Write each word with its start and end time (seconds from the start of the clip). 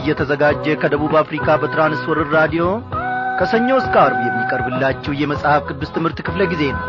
እየተዘጋጀ 0.00 0.74
ከደቡብ 0.82 1.14
አፍሪካ 1.20 1.56
በትራንስወርር 1.62 2.28
ራዲዮ 2.36 2.64
ከሰኞ 3.40 3.68
እስከ 3.80 3.94
አርብ 4.02 4.18
የሚቀርብላችሁ 4.26 5.12
የመጽሐፍ 5.20 5.62
ቅዱስ 5.70 5.92
ትምህርት 5.94 6.18
ክፍለ 6.26 6.42
ጊዜ 6.52 6.62
ነው። 6.74 6.84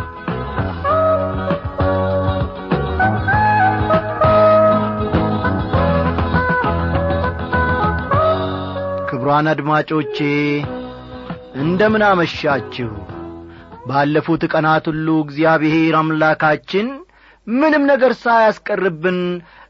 ክቡራን 9.12 9.48
አድማጮቼ 9.52 10.18
እንደምን 11.62 12.04
አመሻችሁ? 12.08 12.90
ባለፉት 13.88 14.44
ቀናት 14.52 14.86
ሁሉ 14.92 15.08
እግዚአብሔር 15.24 15.96
አምላካችን 16.00 16.88
ምንም 17.48 17.84
ነገር 17.92 18.12
ሳያስቀርብን 18.22 19.20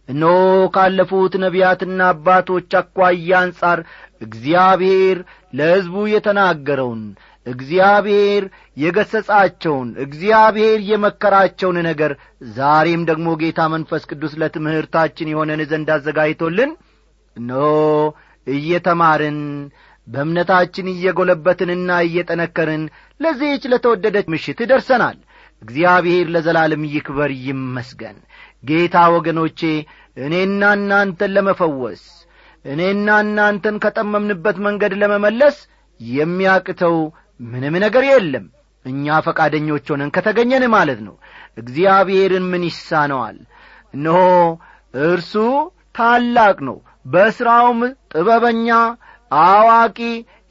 እነሆ 0.10 0.36
ካለፉት 0.76 1.34
ነቢያትና 1.44 2.00
አባቶች 2.14 2.72
አኳያ 2.80 3.32
አንጻር 3.42 3.80
እግዚአብሔር 4.22 5.18
ለሕዝቡ 5.54 5.96
የተናገረውን 6.14 7.04
እግዚአብሔር 7.46 8.44
የገሠጻቸውን 8.78 9.90
እግዚአብሔር 10.06 10.80
የመከራቸውን 10.90 11.78
ነገር 11.88 12.12
ዛሬም 12.56 13.04
ደግሞ 13.10 13.30
ጌታ 13.42 13.62
መንፈስ 13.74 14.04
ቅዱስ 14.12 14.34
ለትምህርታችን 14.42 15.32
የሆነን 15.32 15.64
ዘንድ 15.72 15.90
አዘጋጅቶልን 15.96 16.74
እነሆ 17.38 17.66
እየተማርን 18.48 19.40
በእምነታችን 20.08 20.88
እየጐለበትንና 20.94 21.90
እየጠነከርን 22.06 22.84
ለዚህች 23.20 23.64
ለተወደደች 23.72 24.28
ምሽት 24.34 24.60
ደርሰናል። 24.72 25.18
እግዚአብሔር 25.62 26.28
ለዘላለም 26.34 26.84
ይክበር 26.94 27.32
ይመስገን 27.46 28.18
ጌታ 28.64 28.96
ወገኖቼ 29.16 29.60
እኔና 30.18 30.62
እናንተን 30.78 31.32
ለመፈወስ 31.36 32.04
እኔና 32.66 33.10
እናንተን 33.24 33.76
ከጠመምንበት 33.84 34.58
መንገድ 34.66 34.94
ለመመለስ 35.02 35.56
የሚያቅተው 36.00 36.98
ምንም 37.40 37.76
ነገር 37.84 38.04
የለም። 38.10 38.46
እኛ 38.86 39.18
ፈቃደኞች 39.26 39.86
ሆነን 39.92 40.12
ከተገኘን 40.16 40.64
ማለት 40.76 41.00
ነው። 41.08 41.16
እግዚአብሔርን 41.62 42.46
ምን 42.52 42.64
ይሳነዋል? 42.70 43.38
እነሆ 43.94 44.20
እርሱ 45.04 45.34
ታላቅ 45.96 46.58
ነው። 46.70 46.78
በሥራውም 47.06 47.80
ጥበበኛ 48.14 48.70
አዋቂ 49.32 49.98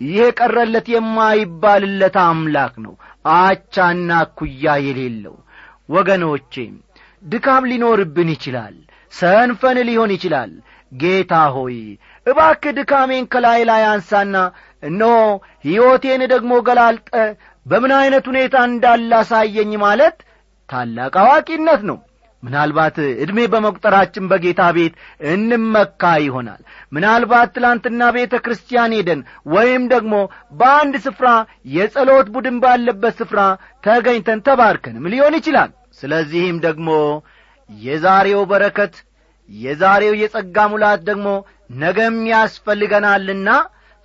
ይሄ 0.01 0.19
ቀረለት 0.39 0.87
የማይባልለት 0.95 2.17
አምላክ 2.25 2.75
ነው። 2.85 2.95
አቻና 3.35 4.11
ኩያ 4.37 4.75
የሌለው 4.87 5.37
ወገኖቼ 5.89 6.55
ድካም 7.23 7.69
ሊኖርብን 7.71 8.29
ይችላል 8.35 8.75
ሰንፈን 9.13 9.79
ሊሆን 9.89 10.11
ይችላል። 10.17 10.51
ጌታ 10.93 11.33
ሆይ 11.55 11.77
እባክ 12.27 12.63
ድካሜን 12.79 13.25
ከላይ 13.33 13.61
ላይ 13.69 13.83
አንሳና 13.91 14.37
እነሆ 14.83 15.17
ሕይወቴን 15.65 16.23
ደግሞ 16.33 16.53
ገላልጠ 16.69 17.09
በምን 17.67 17.93
ዐይነት 17.97 18.25
ሁኔታ 18.31 18.57
እንዳላሳየኝ 18.69 19.73
ማለት 19.85 20.17
ታላቅ 20.69 21.15
አዋቂነት 21.23 21.83
ነው። 21.91 21.99
ምናልባት 22.43 22.97
ዕድሜ 23.23 23.39
በመቁጠራችን 23.53 24.29
በጌታ 24.31 24.61
ቤት 24.77 24.95
እንመካ 25.33 26.13
ይሆናል። 26.25 26.61
ምናልባት 26.93 27.51
ትላንትና 27.57 28.03
ቤተ 28.17 28.35
ክርስቲያን 28.45 28.95
ሄደን 28.99 29.21
ወይም 29.55 29.83
ደግሞ 29.93 30.15
በአንድ 30.61 30.95
ስፍራ 31.07 31.29
የጸሎት 31.75 32.29
ቡድን 32.35 32.57
ባለበት 32.63 33.17
ስፍራ 33.21 33.43
ተገኝተን 33.85 34.41
ተባርከንም 34.49 35.11
ሊሆን 35.15 35.37
ይችላል 35.41 35.71
ስለዚህም 36.03 36.59
ደግሞ 36.67 36.91
የዛሬው 37.71 38.43
በረከት 38.51 38.95
የዛሬው 39.49 40.15
የጸጋ 40.21 40.57
ሙላት 40.73 41.01
ደግሞ 41.09 41.29
ነገም 41.81 42.17
ያስፈልገናልና 42.33 43.49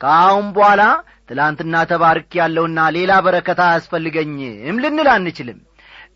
ከአሁን 0.02 0.48
በኋላ 0.56 0.84
ትላንትና 1.30 1.76
ተባርክ 1.92 2.32
ያለውና 2.40 2.80
ሌላ 2.96 3.14
በረከት 3.26 3.60
አያስፈልገኝም 3.66 4.82
ልንል 4.84 5.08
አንችልም። 5.14 5.60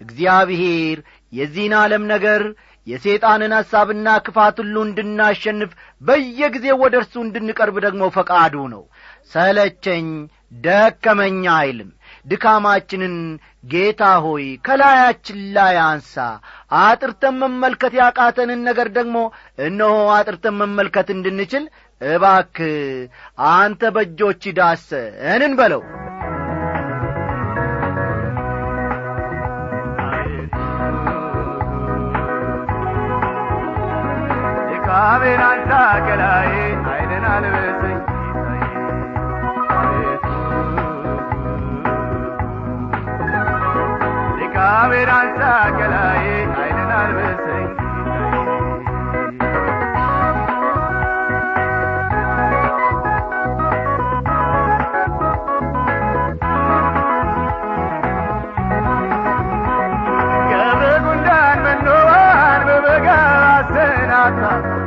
እግዚአብሔር 0.03 0.97
የዚህን 1.33 1.73
ዓለም 1.79 2.03
ነገር 2.11 2.41
የሰይጣንን 2.87 3.53
ሐሳብና 3.57 4.09
ክፋት 4.25 4.57
ሁሉ 4.61 4.75
እንድናሸንፍ 4.85 5.71
በየጊዜው 6.01 6.77
ወደ 6.83 6.95
እርሱ 7.01 7.15
እንድንቀርብ 7.23 7.75
ደግሞ 7.85 8.03
ፈቃዱ 8.15 8.55
ነው። 8.73 8.83
ሰለቸኝ 9.33 10.07
ደከመኛ 10.61 11.43
አይልም 11.57 11.89
ድካማችንን 12.25 13.15
ጌታ 13.71 14.03
ሆይ 14.25 14.45
ከላያችን 14.65 15.39
ላይ 15.55 15.77
አንሳ። 15.85 16.15
አጥርተን 16.81 17.37
መመልከት 17.43 17.95
ያቃተንን 17.99 18.61
ነገር 18.69 18.89
ደግሞ 18.97 19.17
እነሆ 19.65 19.95
አጥርተን 20.17 20.57
መመልከት 20.61 21.09
እንድንችል 21.15 21.65
እባክ 22.01 22.57
አንተ 23.53 23.81
በእጆች 23.95 24.43
ዳሰን 24.59 25.43
እንበለው። 25.47 25.83
ድካሜን 34.69 35.41
አንሳ 35.47 35.71
ከላይ 36.07 36.49
ኃይልን 36.85 37.25
አልበሰኝ 37.31 37.97
ድካሜን 44.91 45.09
አንሳ 45.15 45.39
ከላይ 45.75 46.23
ኃይልን 46.51 46.91
አልበሰኝ 46.95 47.65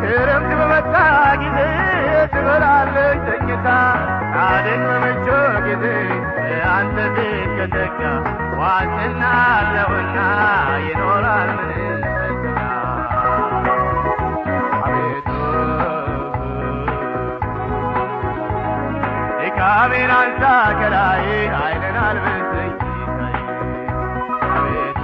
ክረምት 0.03 0.51
በመጣ 0.61 0.95
ጊዜ 1.43 1.59
ትበላለች 2.33 3.19
ተኝታ 3.29 3.69
አደን 4.45 4.83
በመቾ 4.89 5.27
ጊዜ 5.67 5.85
አንተ 6.73 6.97
ትከተካ 7.17 8.01
ዋስትና 8.61 9.23
አለውና 10.15 10.47
ይኖራል 10.87 11.51
ተስፋ 12.15 12.57
አቤቱ 14.79 15.29
አንሳ 20.15 20.43
ከላይ 20.81 21.25
ኃይልን 21.55 21.97
አልብሰኝ 22.03 22.73
አቤቱ 24.51 25.03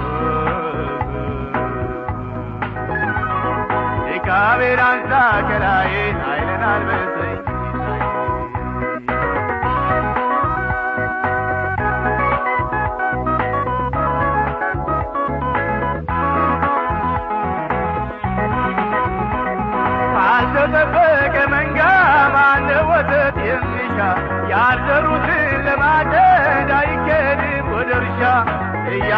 አንሳ 4.87 5.11
ከላይ 5.49 5.93
ኃይልን 6.21 6.63
አልብሰኝ 6.69 7.08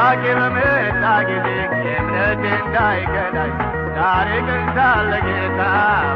ጥያቄ 0.03 0.23
በመጣ 0.35 1.01
ጊዜ 1.27 1.47
የእምነት 1.81 2.39
እንዳይከዳይ 2.51 3.51
ዛሬ 3.95 4.29
ቀን 4.47 4.63
ሳለ 4.77 5.11
ጌታ 5.25 5.59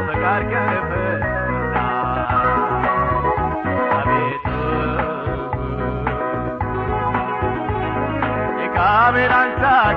ፈቃድ 0.06 0.42
ከልበት 0.50 1.22
አቤቱ 3.92 4.46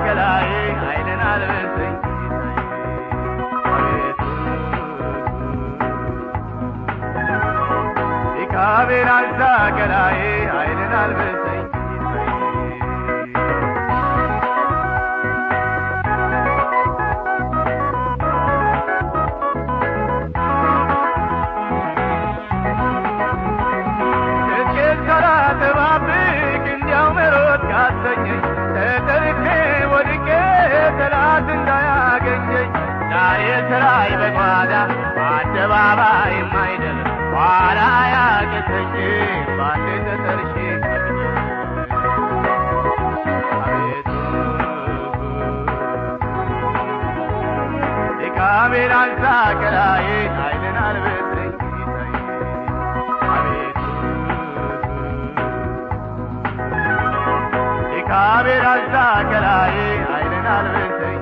ከላይ 0.04 0.48
ኃይልን 0.82 1.22
አልበሰኝ 1.30 1.94
ድካሜን 8.36 9.10
አንሳ 9.10 9.40
ኃይልን 10.52 10.94
አልበሰኝ 11.00 11.49
ከላዬ 58.62 59.76
ኃይልን 60.08 60.46
አልበሰኝ 60.54 61.18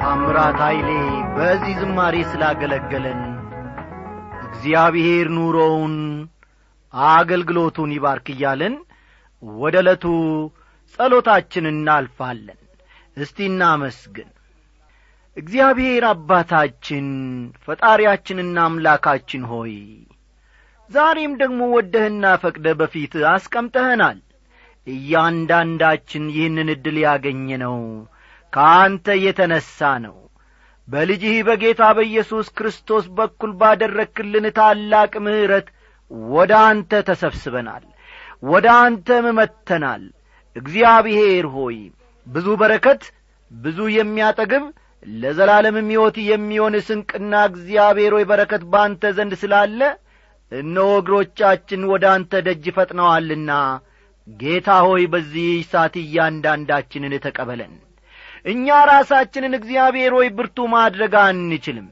ታምራት 0.00 0.58
ኃይሌ 0.64 0.88
በዚህ 1.36 1.74
ዝማሬ 1.80 2.16
ስላገለገለን 2.30 3.20
እግዚአብሔር 4.46 5.28
ኑሮውን 5.36 5.94
አገልግሎቱን 7.12 7.90
ይባርክ 7.96 8.28
እያለን 8.34 8.74
ወደ 9.42 9.76
ዕለቱ 9.82 10.04
ጸሎታችን 10.94 11.66
እናልፋለን። 11.70 12.58
እስቲ 13.16 13.38
እናመስግን። 13.50 14.28
እግዚአብሔር 15.36 16.04
አባታችን 16.10 17.06
ፈጣሪያችንና 17.64 18.56
አምላካችን 18.68 19.42
ሆይ 19.50 19.74
ዛሬም 20.90 21.32
ደግሞ 21.40 21.60
ወደህና 21.74 22.24
ፈቅደ 22.42 22.66
በፊት 22.78 23.12
አስቀምጠህናል። 23.32 24.18
እያንዳንዳችን 24.86 26.24
ይህንን 26.34 26.68
ዕድል 26.74 26.96
ያገኘነው 27.02 27.76
ከአንተ 28.52 29.06
የተነሣ 29.24 29.76
ነው። 30.06 30.16
በልጅህ 30.88 31.36
በጌታ 31.48 31.82
በኢየሱስ 31.96 32.46
ክርስቶስ 32.58 33.04
በኩል 33.18 33.50
ባደረክልን 33.60 34.46
ታላቅ 34.56 35.12
ምሕረት 35.26 35.66
ወደ 36.30 36.52
አንተ 36.68 36.92
ተሰብስበናል 37.08 37.84
ወደ 38.44 38.66
አንተም 38.80 39.26
መጥተናል። 39.38 40.02
እግዚአብሔር 40.56 41.46
ሆይ 41.56 41.76
ብዙ 42.26 42.46
በረከት 42.60 43.02
ብዙ 43.50 43.78
የሚያጠግብ 43.94 44.64
ለዘላለምም 45.16 45.88
ሕይወት 45.92 46.16
የሚሆን 46.26 46.74
ስንቅና 46.86 47.34
እግዚአብሔር 47.50 48.12
ሆይ 48.16 48.24
በረከት 48.30 48.62
በአንተ 48.72 49.12
ዘንድ 49.16 49.34
ስላለ 49.42 49.80
እነሆ 50.52 50.88
እግሮቻችን 51.00 51.82
ወደ 51.90 52.04
አንተ 52.14 52.40
ደጅ 52.46 52.64
ፈጥነዋልና። 52.76 53.50
ጌታ 54.26 54.70
ሆይ 54.86 55.04
በዚህ 55.12 55.50
ሰዓት 55.70 55.94
እያንዳንዳችንን 56.00 57.14
ተቀበለን። 57.24 57.72
እኛ 58.44 58.66
ራሳችንን 58.90 59.54
እግዚአብሔር 59.58 60.12
ሆይ 60.18 60.28
ብርቱ 60.36 60.66
ማድረግ 60.74 61.14
አንችልም። 61.22 61.88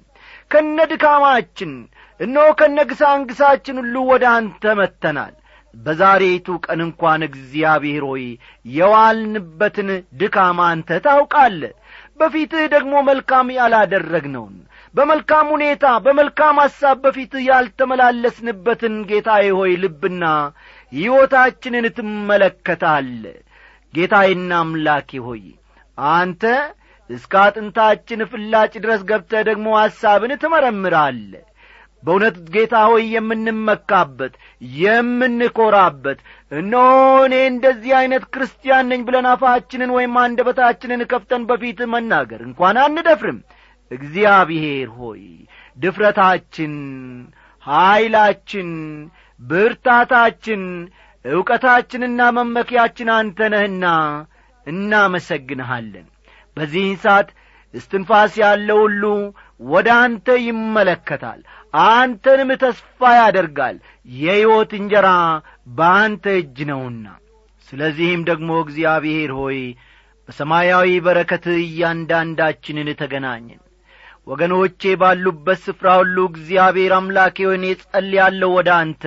ከነ 0.51 0.79
ድካማችን 0.93 1.73
እነሆ 2.21 2.47
ከነ 2.61 2.79
ግሳንግሳችን 2.91 3.77
ሁሉ 3.81 3.97
ወደ 4.11 4.25
አንተ 4.37 4.75
መጥተናል። 4.79 5.35
በዛሬቱ 5.75 6.47
ቀን 6.65 6.81
እንኳን 6.85 7.21
እግዚአብሔር 7.27 8.05
ሆይ 8.11 8.25
የዋልንበትን 8.73 9.89
ድካም 10.21 10.59
አንተ 10.67 10.99
ታውቃለ 11.05 11.63
በፊትህ 12.21 12.65
ደግሞ 12.75 12.95
መልካም 13.09 13.49
ያላደረግነውን 13.57 14.57
በመልካም 14.95 15.47
ሁኔታ 15.55 15.87
በመልካም 16.05 16.57
ሐሳብ 16.63 16.97
በፊትህ 17.05 17.43
ያልተመላለስንበትን 17.49 18.95
ጌታዬ 19.11 19.47
ሆይ 19.59 19.73
ልብና 19.83 20.25
ሕይወታችንን 20.93 21.87
ትመለከታለ 21.99 23.23
ጌታዬና 23.95 24.53
አምላኬ 24.63 25.21
ሆይ 25.27 25.45
አንተ 26.15 26.43
እስከ 27.11 27.35
አጥንታችን 27.43 28.29
ፍላጭ 28.33 28.73
ድረስ 28.85 29.03
ገብተህ 29.11 29.45
ደግሞ 29.49 29.69
ሐሳብን 29.79 30.33
ትመረምራለ 30.43 31.31
በእውነት 32.03 32.37
ጌታ 32.55 32.75
ሆይ 32.91 33.05
የምንመካበት 33.15 34.35
የምንኰራበት 34.79 36.19
እነሆ 36.53 36.85
እኔ 37.27 37.35
እንደዚህ 37.53 37.93
ዐይነት 38.01 38.25
ክርስቲያን 38.35 38.89
ነኝ 38.93 39.01
ብለን 39.09 39.27
አፋችንን 39.33 39.95
ወይም 39.97 40.15
አንደበታችንን 40.23 41.09
ከፍተን 41.13 41.43
በፊት 41.49 41.81
መናገር 41.95 42.43
እንኳን 42.49 42.79
አንደፍርም 42.85 43.39
እግዚአብሔር 43.91 44.89
ሆይ 44.99 45.23
ድፍረታችን 45.77 46.75
ኀይላችን 47.63 48.71
ብርታታችን 49.41 50.63
ዕውቀታችንና 51.25 52.21
መመኪያችን 52.37 53.09
አንተ 53.17 53.49
ነህና 53.55 53.87
እናመሰግንሃለን። 54.67 56.07
በዚህን 56.57 56.97
ሰዓት 57.05 57.29
እስትንፋስ 57.75 58.33
ያለው 58.43 58.79
ሁሉ 58.85 59.03
ወደ 59.67 59.89
አንተ 60.03 60.37
ይመለከታል። 60.47 61.41
አንተንም 61.89 62.51
ተስፋ 62.63 63.01
ያደርጋል። 63.19 63.77
የሕይወት 64.19 64.73
እንጀራ 64.79 65.09
በአንተ 65.79 66.27
እጅ 66.41 66.59
ነውና። 66.71 67.07
ስለዚህም 67.69 68.23
ደግሞ 68.31 68.51
እግዚአብሔር 68.65 69.33
ሆይ 69.41 69.59
በሰማያዊ 70.29 70.89
በረከት 71.05 71.45
እያንዳንዳችንን 71.59 72.89
ተገናኘን 73.01 73.61
ወገኖቼ 74.29 74.81
ባሉበት 75.01 75.61
ስፍራ 75.65 75.89
ሁሉ 76.01 76.17
እግዚአብሔር 76.31 76.93
አምላኬ 76.97 77.37
ሆይ 77.49 77.57
እኔ 77.59 77.67
ወደ 78.55 78.69
አንተ 78.79 79.03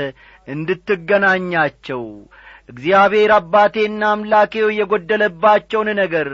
እንድትገናኛቸው። 0.48 2.04
እግዚአብሔር 2.70 3.32
አባቴና 3.36 4.02
አምላኬው 4.12 4.68
የጐደለባቸውን 4.76 5.90
ነገር 6.00 6.28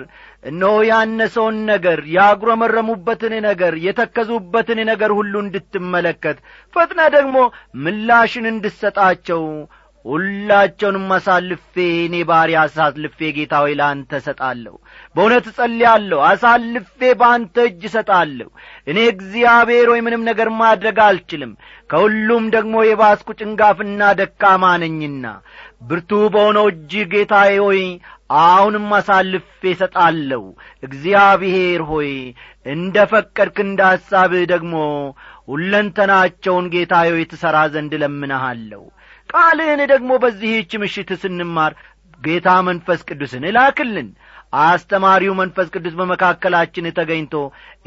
እነሆ 0.43 0.73
ያነሰውን 0.89 1.57
ነገር 1.71 1.99
ያጉረመረሙበትን 2.15 3.33
ነገር 3.47 3.73
የተከዙበትን 3.85 4.79
ነገር 4.91 5.11
ሁሉ 5.17 5.33
እንድትመለከት 5.45 6.37
ፈጥነ 6.73 7.01
ደግሞ 7.15 7.37
ምላሽን 7.85 8.47
እንድሰጣቸው 8.53 9.43
ሁላቸውንም 10.07 11.07
አሳልፌ 11.15 11.73
እኔ 12.03 12.15
ባሪያ 12.29 12.59
አሳልፌ 12.65 13.29
ጌታ 13.37 13.53
ሆይ 13.63 13.73
ለአንተ 13.79 14.11
እሰጣለሁ። 14.19 14.75
በእውነት 15.15 15.45
እጸልያለሁ 15.51 16.19
አሳልፌ 16.27 16.99
በአንተ 17.21 17.65
እጅ 17.69 17.81
እሰጣለሁ። 17.89 18.49
እኔ 18.87 18.97
እግዚአብሔር 19.13 19.87
ሆይ 19.91 20.01
ምንም 20.07 20.23
ነገር 20.29 20.49
ማድረግ 20.61 20.99
አልችልም 21.07 21.51
ከሁሉም 21.89 22.45
ደግሞ 22.55 22.75
የባስኩ 22.87 23.29
ጭንጋፍና 23.39 24.01
ደካማ 24.19 24.63
ነኝና። 24.83 25.25
ብርቱ 25.83 26.11
በሆነው 26.33 26.67
እጅ 26.71 26.93
ጌታዬ 27.11 27.55
ሆይ 27.65 27.81
አሁንም 28.39 28.87
አሳልፌ 28.95 29.43
እሰጣለሁ። 29.71 30.43
እግዚአብሔር 30.83 31.81
ሆይ 31.91 32.11
እንደ 32.67 33.05
ፈቀድክ 33.11 33.57
እንደ 33.65 33.81
ደግሞ 34.47 34.73
ሁለንተናቸውን 35.51 36.65
ጌታዬ 36.73 37.11
ትሠራ 37.31 37.57
ዘንድ 37.73 37.91
እለምንሃለሁ 37.97 38.81
ቃልህን 39.29 39.81
ደግሞ 39.91 40.11
በዚህች 40.23 40.71
ምሽት 40.81 41.11
ስንማር 41.21 41.73
ጌታ 42.21 42.49
መንፈስ 42.67 42.99
ቅዱስን 43.09 43.43
እላክልን 43.49 44.07
አስተማሪው 44.61 45.33
መንፈስ 45.39 45.67
ቅዱስ 45.73 45.93
በመካከላችን 45.97 46.85
ተገኝቶ 46.97 47.33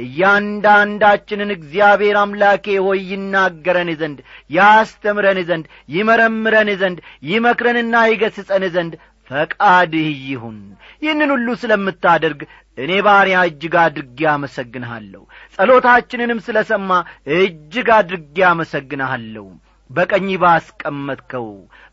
እያንዳንዳችንን 0.04 1.50
እግዚአብሔር 1.54 2.16
አምላኬ 2.22 2.66
ሆይ 2.86 3.00
ይናገረን 3.12 3.90
ዘንድ 4.00 4.18
ያስተምረን 4.50 5.38
ዘንድ 5.48 5.64
ይመረምረን 5.94 6.70
ዘንድ 6.82 6.98
ይመክረንና 7.30 8.02
ይገስጸን 8.10 8.66
ዘንድ 8.76 8.94
ፈቃድህ 9.30 10.10
ይሁን። 10.28 10.58
ይህንን 11.02 11.32
ሁሉ 11.34 11.48
ስለምታደርግ 11.60 12.40
እኔ 12.78 12.92
ባሪያ 13.06 13.38
እጅግ 13.48 13.74
አድርጌ 13.82 14.20
አመሰግንሃለሁ። 14.32 15.22
ጸሎታችንንም 15.56 16.38
ስለ 16.46 16.58
ሰማ 16.70 16.90
እጅግ 17.38 17.90
አድርጌ 17.98 18.38
አመሰግንሃለሁ 18.50 19.46
በቀኝ 19.90 20.28
ባስቀመጥከው 20.42 21.48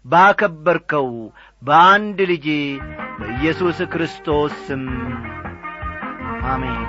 ባከበርከው 0.05 1.09
በአንድ 1.61 2.19
ልጅ 2.31 2.47
በኢየሱስ 3.19 3.79
ክርስቶስ 3.93 4.55
ስም። 4.67 4.85
አሜን። 6.47 6.81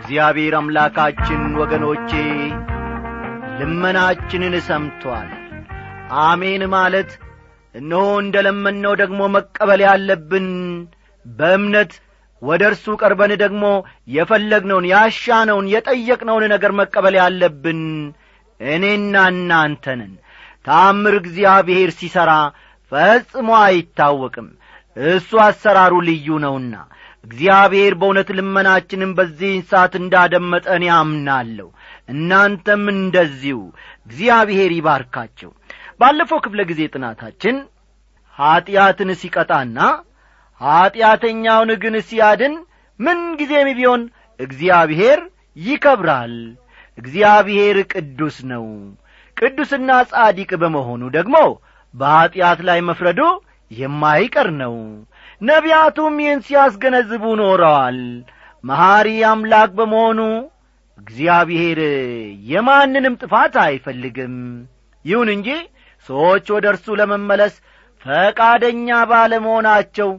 እግዚአብሔር 0.00 0.54
አምላካችን 0.58 1.42
ወገኖቼ 1.60 2.10
ልመናችንን 3.58 4.54
ሰምቶአል 4.68 5.30
አሜን 6.22 6.62
ማለት 6.74 7.10
እነሆ 7.74 8.04
እንደ 8.22 8.36
ለመነው 8.46 8.92
ደግሞ 9.00 9.20
መቀበል 9.34 9.80
ያለብን። 9.86 10.46
በእምነት 11.26 11.92
ወደ 12.42 12.62
እርሱ 12.70 12.86
ቀርበን 13.00 13.32
ደግሞ 13.42 13.64
የፈለግነውን 14.14 14.86
ያሻነውን 14.92 15.66
የጠየቅነውን 15.72 16.44
ነገር 16.54 16.72
መቀበል 16.80 17.14
ያለብን 17.20 17.80
እኔና 18.60 19.16
እናንተንን 19.32 20.12
ታምር 20.66 21.14
እግዚአብሔር 21.20 21.90
ሲሠራ 21.98 22.30
ፈጽሞ 22.92 23.48
አይታወቅም። 23.64 24.48
እሱ 24.96 25.30
አሰራሩ 25.44 25.94
ልዩ 26.08 26.38
ነውና 26.44 26.74
እግዚአብሔር 27.24 27.92
በእውነት 28.00 28.28
ልመናችንም 28.38 29.10
በዚህ 29.18 29.54
ሰዓት 29.70 29.94
እንዳደመጠን 30.00 30.82
ያምናለሁ 30.88 31.68
እናንተም 32.08 32.84
እንደዚሁ 32.94 33.58
እግዚአብሔር 34.06 34.70
ይባርካቸው። 34.76 35.50
ባለፈው 36.00 36.38
ክፍለ 36.44 36.60
ጊዜ 36.70 36.80
ጥናታችን 36.92 37.56
ኀጢአትን 38.38 39.10
ሲቀጣና 39.20 39.78
ኀጢአተኛውን 40.60 41.70
ግን 41.82 41.94
ሲያድን 42.08 42.54
ምን 43.00 43.18
ጊዜም 43.40 43.68
ቢሆን 43.78 44.02
እግዚአብሔር 44.40 45.20
ይከብራል። 45.56 46.34
እግዚአብሔር 46.98 47.76
ቅዱስ 47.92 48.36
ነው። 48.50 48.64
ቅዱስና 49.36 49.90
ጻዲቅ 50.10 50.50
በመሆኑ 50.62 51.02
ደግሞ 51.16 51.36
በኀጢአት 51.94 52.60
ላይ 52.68 52.80
መፍረዱ 52.88 53.20
የማይቀር 53.70 54.48
ነው። 54.60 54.74
ነቢያቱም 55.40 56.14
ይህን 56.22 56.40
ሲያስገነዝቡ 56.46 57.24
ኖረዋል። 57.40 57.98
መሐሪ 58.64 59.08
አምላክ 59.30 59.70
በመሆኑ 59.78 60.20
እግዚአብሔር 60.98 61.78
የማንንም 62.48 63.14
ጥፋት 63.22 63.54
አይፈልግም። 63.64 64.34
ይሁን 65.04 65.28
እንጂ 65.34 65.48
ሰዎች 66.06 66.46
ወደ 66.54 66.66
እርሱ 66.72 66.86
ለመመለስ 67.00 67.54
ፈቃደኛ 68.02 68.88
ባለመሆናቸው 69.10 70.10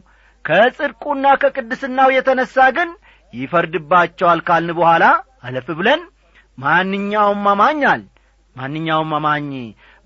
ከጽድቁና 0.44 1.26
ከቅድስናው 1.42 2.08
የተነሣ 2.14 2.56
ግን 2.76 2.90
ይፈርድባቸዋል 3.32 4.40
ካልን 4.48 4.72
በኋላ 4.78 5.04
አለፍ 5.46 5.68
ብለን 5.78 6.00
ማንኛውም 6.58 7.44
አማኛል 7.52 8.02
ማንኛውም 8.56 9.12
አማኝ 9.18 9.50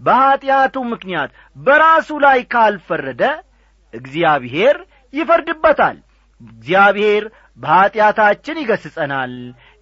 በኀጢአቱ 0.00 0.76
ምክንያት 0.90 1.30
በራሱ 1.56 2.08
ላይ 2.24 2.40
ካልፈረደ 2.52 3.22
እግዚአብሔር 3.94 4.76
ይፈርድበታል። 5.14 5.96
እግዚአብሔር 6.40 7.24
በኀጢአታችን 7.58 8.60
ይገስጸናል 8.62 9.34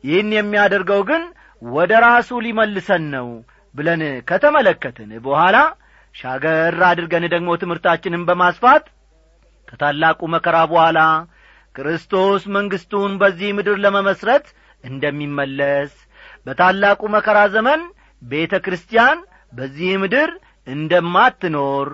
ይህን 0.04 0.30
የሚያደርገው 0.36 1.00
ግን 1.10 1.22
ወደ 1.62 1.92
ራሱ 2.06 2.30
ሊመልሰን 2.46 3.04
ነው 3.14 3.28
ብለን 3.74 4.00
ከተመለከትን 4.28 5.10
በኋላ 5.26 5.56
ሻገር 6.14 6.76
አድርገን 6.88 7.24
ደግሞ 7.34 7.50
ትምህርታችንን 7.60 8.24
በማስፋት 8.28 8.84
ከታላቁ 9.68 10.20
መከራ 10.34 10.56
በኋላ 10.70 11.00
ክርስቶስ 11.74 12.42
መንግሥቱን 12.56 13.12
በዚህ 13.20 13.50
ምድር 13.58 13.76
ለመመስረት 13.84 14.46
እንደሚመለስ 14.84 15.92
በታላቁ 16.46 17.02
መከራ 17.14 17.38
ዘመን 17.54 17.80
ቤተ 18.22 18.54
ክርስቲያን 18.64 19.18
በዚህ 19.52 19.92
ምድር 20.02 20.30
እንደማትኖር 20.66 21.88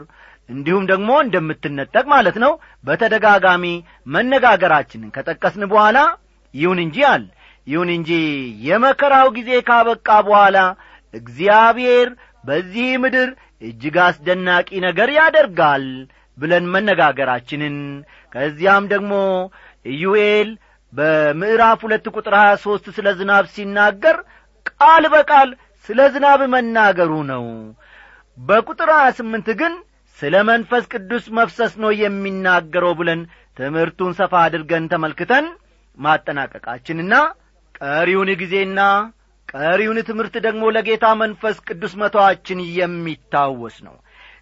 እንዲሁም 0.48 0.84
ደግሞ 0.90 1.10
እንደምትነጠቅ 1.24 2.04
ማለት 2.12 2.36
ነው። 2.44 2.52
በተደጋጋሚ 2.84 3.64
መነጋገራችንን 4.14 5.12
ከጠቀስን 5.16 5.64
በኋላ 5.72 5.98
ይሁን 6.54 6.78
እንጂ 6.84 6.98
አል 7.10 7.24
ይሁን 7.68 7.90
እንጂ 7.96 8.10
የመከራው 8.66 9.28
ጊዜ 9.37 9.50
ካበቃ 9.68 10.08
በኋላ 10.26 10.58
እግዚአብሔር 11.14 12.08
በዚህ 12.44 12.88
ምድር 13.02 13.28
እጅግ 13.62 13.96
አስደናቂ 14.04 14.68
ነገር 14.87 15.08
ያደርጋል 15.16 15.84
ብለን 16.38 16.64
መነጋገራችንን። 16.75 17.76
ከዚያም 18.32 18.84
ደግሞ 18.92 19.12
ኢዩኤል 19.92 20.50
በምዕራፍ 20.92 21.80
ሁለት 21.87 22.06
ቁጥር 22.14 22.34
ሀያ 22.40 22.52
ሦስት 22.64 22.87
ስለ 22.96 23.08
ዝናብ 23.18 23.46
ሲናገር 23.54 24.16
ቃል 24.70 25.04
በቃል 25.14 25.48
ስለ 25.88 26.00
ዝናብ 26.14 26.40
መናገሩ 26.54 27.12
ነው። 27.32 27.44
በቁጥር 28.38 28.90
ሀያ 28.96 29.08
ስምንት 29.18 29.48
ግን 29.60 29.75
ስለ 30.18 30.37
መንፈስ 30.48 30.84
ቅዱስ 30.92 31.25
መፍሰስ 31.38 31.72
ነው 31.82 31.90
የሚናገረው 32.02 32.92
ብለን 33.00 33.20
ትምህርቱን 33.56 34.12
ሰፋ 34.20 34.32
አድርገን 34.46 34.84
ተመልክተን 34.92 35.46
ማጠናቀቃችንና 35.98 37.14
ቀሪውን 37.80 38.30
ጊዜና 38.40 38.80
ቀሪውን 39.54 39.99
ትምህርት 40.08 40.35
ደግሞ 40.47 40.64
ለጌታ 40.76 41.06
መንፈስ 41.20 41.56
ቅዱስ 41.68 41.92
መተዋችን 42.02 42.58
የሚታወስ 42.78 43.76
ነው። 43.87 43.97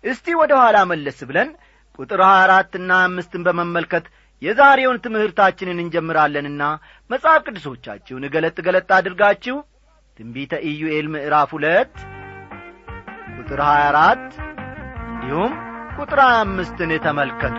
እስቲ 0.04 0.34
ወደ 0.40 0.52
ኋላ 0.60 0.78
መለስ 0.90 1.18
ብለን 1.28 1.48
ቁጥር 1.98 2.20
ሀያ 2.26 2.40
አራትና 2.44 2.92
አምስትን 3.04 3.44
በመመልከት 3.46 4.06
የዛሬውን 4.42 4.98
ትምህርታችንን 5.04 5.78
እንጀምራለንና 5.84 6.62
መጽሐፍ 7.10 7.40
ቅዱሶቻችሁን 7.46 8.26
ገለጥ 8.34 8.56
ገለጥ 8.66 8.88
አድርጋችሁ 8.98 9.56
ትንቢተ 10.18 10.54
ኢዩኤል 10.70 11.08
ምዕራፍ 11.14 11.50
ሁለት 11.56 11.94
ቁጥር 13.38 13.62
ሀያ 13.68 13.86
አራት 13.90 14.26
እንዲሁም 15.06 15.54
ቁጥር 15.98 16.20
ሀያ 16.24 16.38
አምስትን 16.44 16.92
ተመልከቱ 17.06 17.58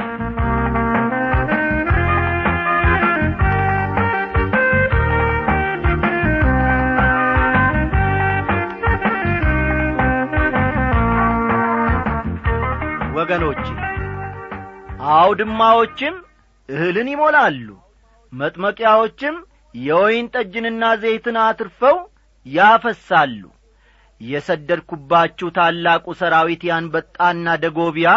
ወገኖቼ 13.27 13.63
አውድማዎችም 15.13 16.13
እህልን 16.69 17.07
ይሞላሉ 17.11 17.65
መጥመቂያዎችም 18.33 19.35
የወይን 19.75 20.27
ጠጅንና 20.35 20.83
ዘይትን 21.01 21.37
አትርፈው 21.41 21.97
ያፈሳሉ። 22.45 23.41
የሰደድኩባችሁ 24.21 25.49
ታላቁ 25.57 26.15
ሰራዊት 26.21 26.63
ያንበጣና 26.69 27.57
ደጎቢያ 27.63 28.11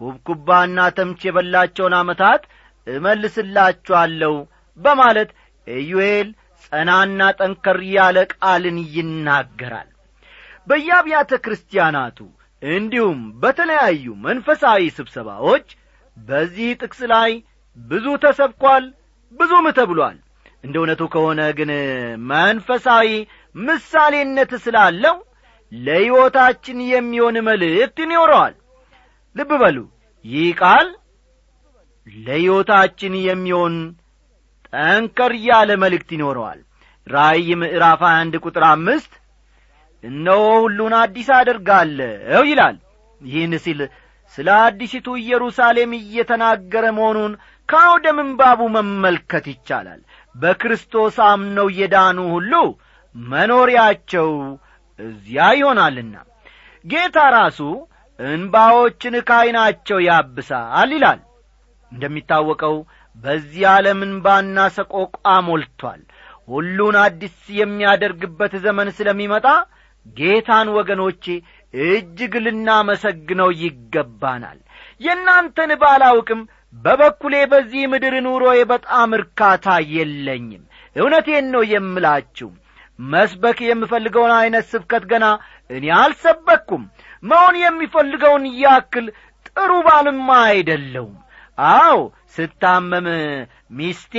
ኩብኩባና 0.00 0.78
ተምች 0.98 1.22
የበላቸውን 1.26 1.96
ዓመታት 2.02 2.44
እመልስላችኋለሁ 2.86 4.34
በማለት 4.78 5.30
ኢዩኤል 5.66 6.28
ጸናና 6.64 7.32
ጠንከር 7.40 7.80
ያለ 7.96 8.18
ቃልን 8.36 8.80
ይናገራል። 8.94 9.90
በየአብያተ 10.68 11.32
ክርስቲያናቱ 11.44 12.18
እንዲሁም 12.62 13.18
በተለያዩ 13.42 14.04
መንፈሳዊ 14.26 14.82
ስብሰባዎች 14.98 15.66
በዚህ 16.16 16.68
ጥቅስ 16.82 17.00
ላይ 17.12 17.32
ብዙ 17.78 18.06
ተሰብኳል 18.22 18.84
ብዙም 19.32 19.66
ተብሏል። 19.78 20.16
እንደ 20.64 20.74
እውነቱ 20.80 21.02
ከሆነ 21.14 21.40
ግን 21.58 21.70
መንፈሳዊ 22.30 23.08
ምሳሌነት 23.54 24.52
ስላለው 24.64 25.16
ለሕይወታችን 25.72 26.78
የሚሆን 26.92 27.36
መልእክት 27.48 27.98
ይኖረዋል። 28.04 28.54
ልብ 29.36 29.50
በሉ 29.62 29.78
ይህ 30.24 30.48
ቃል 30.60 30.88
ለሕይወታችን 32.06 33.14
የሚሆን 33.28 33.74
ጠንከር 34.68 35.32
ያለ 35.46 35.70
መልእክት 35.82 36.10
ይኖረዋል። 36.16 36.60
ራእይ 37.06 37.48
ምዕራፍ 37.60 38.00
አንድ 38.12 38.34
ቁጥር 38.44 38.64
አምስት 38.70 39.12
እነሆ 40.04 40.42
ሁሉን 40.62 40.94
አዲስ 41.00 41.28
አደርጋለሁ 41.36 42.42
ይላል። 42.48 42.76
ይህን 43.20 43.54
ሲል 43.64 43.80
ስለ 44.34 44.48
አዲሲቱ 44.64 45.08
ኢየሩሳሌም 45.20 45.92
እየተናገረ 45.98 46.84
መሆኑን 46.96 47.32
ከአውደ 47.68 48.06
ምንባቡ 48.18 48.60
መመልከት 48.76 49.44
ይቻላል። 49.52 50.00
በክርስቶስ 50.34 51.16
አምነው 51.28 51.68
የዳኑ 51.78 52.18
ሁሉ 52.34 52.52
መኖሪያቸው 53.14 54.28
እዚያ 54.98 55.46
ይሆናልና 55.58 56.14
ጌታ 56.84 57.18
ራሱ 57.36 57.60
እንባዎችን 58.18 59.14
ካይናቸው 59.28 59.98
ያብሳል 60.06 60.90
ይላል። 60.96 61.20
እንደሚታወቀው 61.92 62.76
በዚህ 63.16 63.64
ዓለም 63.72 64.00
እንባና 64.06 64.58
ሰቆቋ 64.76 65.16
ሞልቷል። 65.48 66.00
ሁሉን 66.48 66.96
አዲስ 67.04 67.36
የሚያደርግበት 67.60 68.52
ዘመን 68.64 68.88
ስለሚመጣ 68.98 69.46
ጌታን 70.16 70.68
ወገኖቼ 70.76 71.24
እጅግ 71.74 72.34
ልናመሰግነው 72.44 73.50
ይገባናል። 73.62 74.58
የእናንተን 75.00 75.72
ባላውቅም 75.82 76.40
በበኩሌ 76.74 77.34
በዚህ 77.52 77.82
ምድር 77.92 78.14
ኑሮዬ 78.26 78.60
በጣም 78.70 79.10
እርካታ 79.18 79.66
የለኝም። 79.94 80.62
እውነቴን 80.96 81.46
ነው 81.54 81.62
የምላችሁ። 81.72 82.50
መስበክ 82.98 83.58
የምፈልገውን 83.64 84.32
ዐይነት 84.36 84.66
ስብከት 84.72 85.04
ገና 85.10 85.24
እኔ 85.70 85.86
አልሰበኩም። 85.98 86.84
መሆን 87.22 87.56
የሚፈልገውን 87.62 88.44
ያክል 88.62 89.06
ጥሩ 89.48 89.72
ባልማ 89.86 90.28
አይደለውም 90.48 91.16
አው 91.58 91.98
ስታመም 92.36 93.06
ሚስቴ 93.78 94.14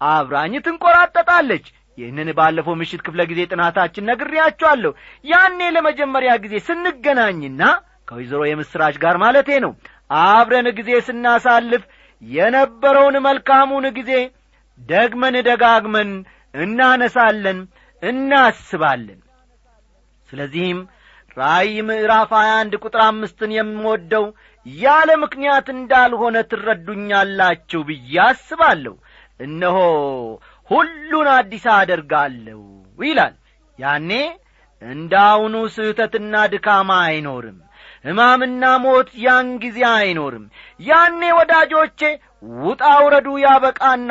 አብራኝ 0.00 0.52
ትንቈራጠጣለች 0.66 1.64
ይህንን 1.98 2.28
ባለፈው 2.38 2.74
ምሽት 2.80 3.00
ክፍለ 3.06 3.20
ጊዜ 3.30 3.40
ጥናታችን 3.52 4.08
ነግሬያችኋለሁ። 4.10 4.92
ያኔ 5.24 5.60
ለመጀመሪያ 5.76 6.32
ጊዜ 6.44 6.54
ስንገናኝና 6.66 7.62
ከወይዘሮ 8.08 8.42
የምሥራች 8.48 8.96
ጋር 9.02 9.16
ማለቴ 9.24 9.48
ነው 9.64 9.72
አብረን 10.20 10.68
ጊዜ 10.78 10.90
ስናሳልፍ 11.08 11.82
የነበረውን 12.22 13.16
መልካሙን 13.26 13.86
ጊዜ 13.98 14.12
ደግመን 14.80 15.36
ደጋግመን 15.48 16.10
እናነሳለን 16.54 17.58
እናስባለን። 18.02 19.18
ስለዚህም 20.28 20.80
ራእይ 21.36 21.74
ምዕራፍ 21.88 22.30
ሀያ 22.36 22.52
አንድ 22.60 22.72
ቁጥር 22.82 23.00
አምስትን 23.06 23.50
የምወደው 23.56 24.24
ያለ 24.66 25.10
ምክንያት 25.22 25.66
እንዳልሆነ 25.74 26.36
ትረዱኛላችሁ 26.50 27.80
ብዬ 27.88 28.16
አስባለሁ። 28.24 28.94
እነሆ 29.40 29.76
ሁሉን 30.70 31.28
አዲስ 31.34 31.64
አደርጋለሁ 31.76 32.60
ይላል። 33.02 33.34
ያኔ 33.78 34.10
እንደ 34.82 35.12
አሁኑ 35.28 35.54
ስህተትና 35.76 36.34
ድካማ 36.52 36.90
አይኖርም 37.06 37.56
ሕማምና 38.04 38.64
ሞት 38.82 39.08
ያን 39.22 39.48
ጊዜ 39.62 39.78
አይኖርም። 39.94 40.44
ያኔ 40.80 41.22
ወዳጆቼ 41.38 42.00
ውጣ 42.62 42.82
ውረዱ 43.04 43.28
ያበቃና 43.44 44.10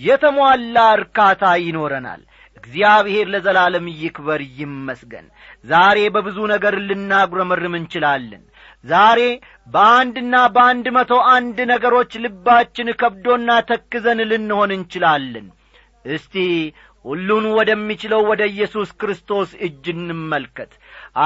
የተሟላ 0.00 0.76
እርካታ 0.98 1.42
ይኖረናል። 1.64 2.22
እግዚአብሔር 2.56 3.26
ለዘላለም 3.32 3.86
ይክበር 3.98 4.40
ይመስገን። 4.58 5.26
ዛሬ 5.64 5.98
በብዙ 6.14 6.38
ነገር 6.52 6.74
ልናጉረመርም 6.88 7.74
እንችላለን። 7.80 8.44
ዛሬ 8.84 9.20
በአንድና 9.74 10.34
በአንድ 10.54 10.86
መቶ 10.96 11.12
አንድ 11.34 11.58
ነገሮች 11.72 12.12
ልባችን 12.24 12.88
ከብዶና 13.00 13.50
ተክዘን 13.70 14.20
ልንሆን 14.30 14.72
እንችላለን 14.76 15.46
እስቲ 16.06 16.34
ሁሉን 17.04 17.44
ወደሚችለው 17.56 18.20
ወደ 18.30 18.42
ኢየሱስ 18.52 18.88
ክርስቶስ 19.00 19.50
እጅ 19.66 19.84
እንመልከት። 19.94 20.72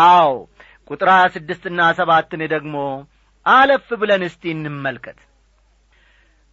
አዎ 0.03 0.33
ቁጥር 0.91 1.09
ሀያ 1.13 1.27
ስድስትና 1.35 1.81
ሰባትን 1.99 2.43
ደግሞ 2.53 2.77
አለፍ 3.47 3.87
ብለን 4.01 4.23
እስቲ 4.29 4.43
እንመልከት። 4.55 5.19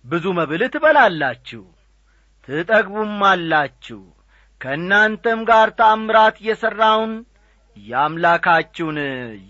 ብዙ 0.06 0.26
መብል 0.38 0.62
ትበላላችሁ 0.74 1.64
ትጠግቡም 2.48 3.18
አላችሁ። 3.30 4.02
ከእናንተም 4.62 5.40
ጋር 5.50 5.70
ታምራት 5.80 6.38
የሠራውን 6.46 7.12
የአምላካችሁን 7.78 8.98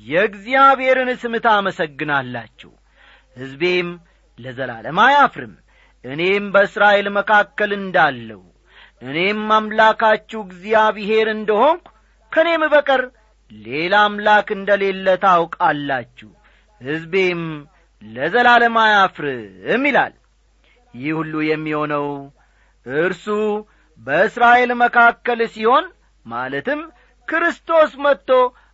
የእግዚአብሔርን 0.08 1.10
ስም 1.22 1.34
ታመሰግናላችሁ። 1.46 2.72
ሕዝቤም 3.38 3.90
ለዘላለም 4.40 4.98
አያፍርም 5.04 5.54
እኔም 6.06 6.46
በእስራኤል 6.54 7.08
መካከል 7.18 7.72
እንዳለው 7.78 8.42
እኔም 9.02 9.42
አምላካችሁ 9.56 10.40
እግዚአብሔር 10.46 11.28
እንደሆንኩ 11.34 11.88
ከእኔም 12.32 12.64
በቀር 12.74 13.02
ሌላ 13.52 13.96
አምላክ 14.06 14.48
እንደሌለ 14.56 15.08
ታውቃላችሁ። 15.24 16.30
ሕዝቤም 16.82 17.44
ለዘላለም 18.02 18.76
አያፍርም 18.82 19.84
ይላል። 19.90 20.14
ይህ 20.94 21.14
ሁሉ 21.20 21.34
የሚሆነው 21.48 22.08
እርሱ 22.86 23.26
በእስራኤል 24.00 24.72
መካከል 24.82 25.40
ሲሆን 25.54 25.86
ማለትም 26.26 26.82
ክርስቶስ 27.28 27.92
መጥቶ 28.04 28.30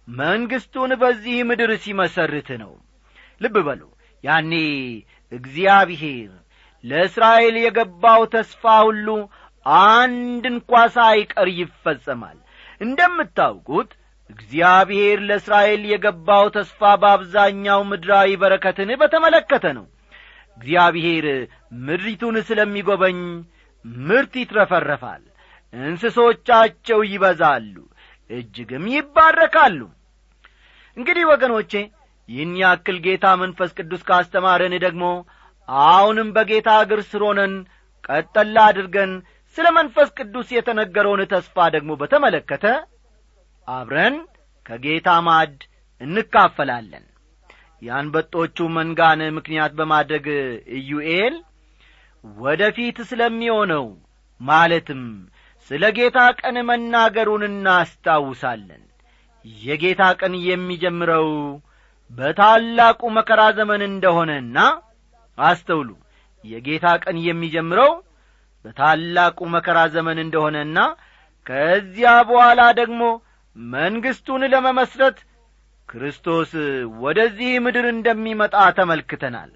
መንግሥቱን 0.08 0.92
በዚህ 1.01 1.38
ምድር 1.50 1.72
ሲመሰርት 1.84 2.50
ነው። 2.63 2.74
ልብ 3.42 3.56
በሉ 3.68 3.82
ያኔ 4.24 4.51
እግዚአብሔር 5.32 6.32
ለእስራኤል 6.84 7.56
የገባው 7.60 8.22
ተስፋ 8.34 8.74
ሁሉ 8.88 9.08
አንድ 9.65 10.43
እንኳ 10.51 10.72
ሳይቀር 10.96 11.50
ይፈጸማል። 11.60 12.38
እንደምታውቁት 12.82 13.91
እግዚአብሔር 14.29 15.17
ለእስራኤል 15.27 15.82
የገባው 15.91 16.46
ተስፋ 16.55 16.91
በአብዛኛው 17.01 17.82
ምድራዊ 17.89 18.29
በረከትን 18.41 18.91
በተመለከተ 19.01 19.65
ነው። 19.77 19.86
እግዚአብሔር 20.58 21.25
ምድሪቱን 21.86 22.36
ስለሚጐበኝ 22.48 23.20
ምርት 24.05 24.34
ይትረፈረፋል 24.41 25.24
እንስሶቻቸው 25.74 27.00
ይበዛሉ 27.12 27.75
እጅግም 28.29 28.86
ይባረካሉ። 28.93 29.79
እንግዲህ 30.97 31.26
ወገኖቼ 31.32 31.71
ይህን 32.30 32.52
ያክል 32.62 32.97
ጌታ 33.06 33.26
መንፈስ 33.41 33.71
ቅዱስ 33.78 34.02
ካስተማረን 34.10 34.76
ደግሞ 34.84 35.06
አሁንም 35.69 36.30
በጌታ 36.36 36.69
እግር 36.84 37.02
ስር 37.12 37.23
ቀጠላ 38.10 38.56
አድርገን 38.69 39.12
ስለ 39.58 39.68
መንፈስ 39.78 40.10
ቅዱስ 40.18 40.48
የተነገረውን 40.56 41.22
ተስፋ 41.34 41.66
ደግሞ 41.76 41.92
በተመለከተ 42.02 42.66
አብረን 43.68 44.16
ከጌታ 44.66 45.10
ማድ 45.28 45.56
እንካፈላለን። 46.02 47.06
የአንበጦቹ 47.82 48.58
መንጋን 48.76 49.22
ምክንያት 49.38 49.72
በማድረግ 49.80 50.26
ኢዩኤል 50.80 51.36
ወደ 52.24 52.62
ፊት 52.76 52.98
ስለሚሆነው 53.10 53.86
ማለትም 54.42 55.02
ስለ 55.72 55.84
ጌታ 55.98 56.20
ቀን 56.39 56.56
መናገሩን 56.70 57.44
እናስታውሳለን። 57.50 58.84
የጌታ 59.46 60.04
ቀን 60.20 60.34
የሚጀምረው 60.48 61.28
በታላቁ 62.12 63.02
መከራ 63.18 63.42
ዘመን 63.58 63.82
እንደሆነና 63.89 64.58
አስተውሉ። 65.38 65.89
የጌታ 66.44 66.88
ቀን 67.04 67.18
የሚጀምረው 67.28 67.92
በታላቁ 68.65 69.39
መከራ 69.56 69.80
ዘመን 69.95 70.17
እንደሆነና 70.23 70.78
ከዚያ 71.45 72.10
በኋላ 72.30 72.62
ደግሞ 72.80 73.02
መንግሥቱን 73.56 74.43
ለመመስረት 74.54 75.17
ክርስቶስ 75.89 76.52
ወደዚህ 77.04 77.52
ምድር 77.65 77.86
እንደሚመጣ 77.91 78.56
ተመልክተናል። 78.78 79.52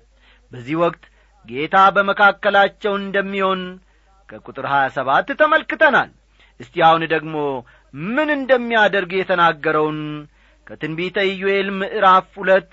በዚህ 0.52 0.76
ወቅት 0.84 1.04
ጌታ 1.46 1.78
በመካከላቸው 1.96 2.94
እንደሚሆን 3.02 3.62
ከቁጥር 4.30 4.66
ሀያ 4.72 4.86
ሰባት 4.98 5.28
ተመልክተናል። 5.42 6.10
እስቲ 6.60 6.76
አሁን 6.88 7.04
ደግሞ 7.14 7.36
ምን 7.94 8.30
እንደሚያደርግ 8.38 9.12
የተናገረውን 9.18 10.00
ከትንቢተ 10.68 11.18
ኢዩኤል 11.32 11.68
ምዕራፍ 11.80 12.30
ሁለት 12.40 12.70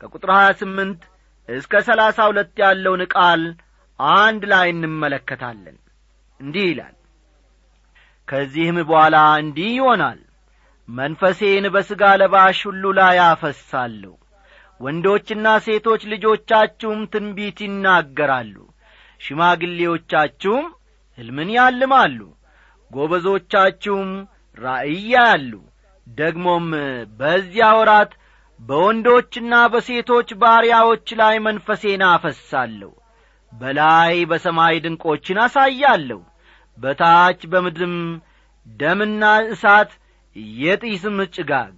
ከቁጥር 0.00 0.30
ሀያ 0.36 0.48
ስምንት 0.60 1.02
እስከ 1.48 1.80
ሰላሳ 1.88 2.18
ሁለት 2.30 2.52
ያለውን 2.62 3.02
ቃል 3.14 3.42
አንድ 4.00 4.42
ላይ 4.52 4.66
እንመለከታለን። 4.72 5.78
እንዲህ 6.40 6.66
ይላል 6.70 6.96
ከዚህም 8.28 8.78
በኋላ 8.82 9.16
እንዲህ 9.40 9.70
ይሆናል 9.76 10.20
መንፈሴን 10.88 11.64
በሥጋ 11.74 12.02
ለባሽ 12.20 12.58
ሁሉ 12.68 12.84
ላይ 12.98 13.18
አፈሳለሁ። 13.26 14.14
ወንዶችና 14.80 15.46
ሴቶች 15.66 16.02
ልጆቻችሁም 16.12 17.00
ትንቢት 17.12 17.58
ይናገራሉ 17.66 18.54
ሽማግሌዎቻችሁም 19.20 20.64
ሕልምን 21.18 21.50
ያልማሉ 21.56 22.18
ጐበዞቻችሁም 22.90 24.10
ራእይ 24.58 24.96
ያያሉ። 25.12 25.52
ደግሞም 26.06 26.66
በዚያ 27.18 27.68
ወራት 27.78 28.12
በወንዶችና 28.60 29.54
በሴቶች 29.72 30.28
ባሪያዎች 30.42 31.08
ላይ 31.20 31.36
መንፈሴን 31.46 32.02
አፈሳለሁ 32.08 32.90
በላይ 33.52 34.14
በሰማይ 34.30 34.76
ድንቆችን 34.84 35.38
አሳያለሁ። 35.44 36.20
በታች 36.78 37.40
በምድርም 37.52 37.96
ደምና 38.66 39.22
እሳት 39.48 39.90
የጢስም 40.58 41.18
ጭጋግ 41.34 41.74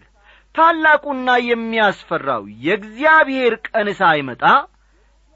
ታላቁና 0.54 1.28
የሚያስፈራው 1.46 2.42
የእግዚአብሔር 2.64 3.54
ቀን 3.68 3.88
ሳይመጣ 4.00 4.42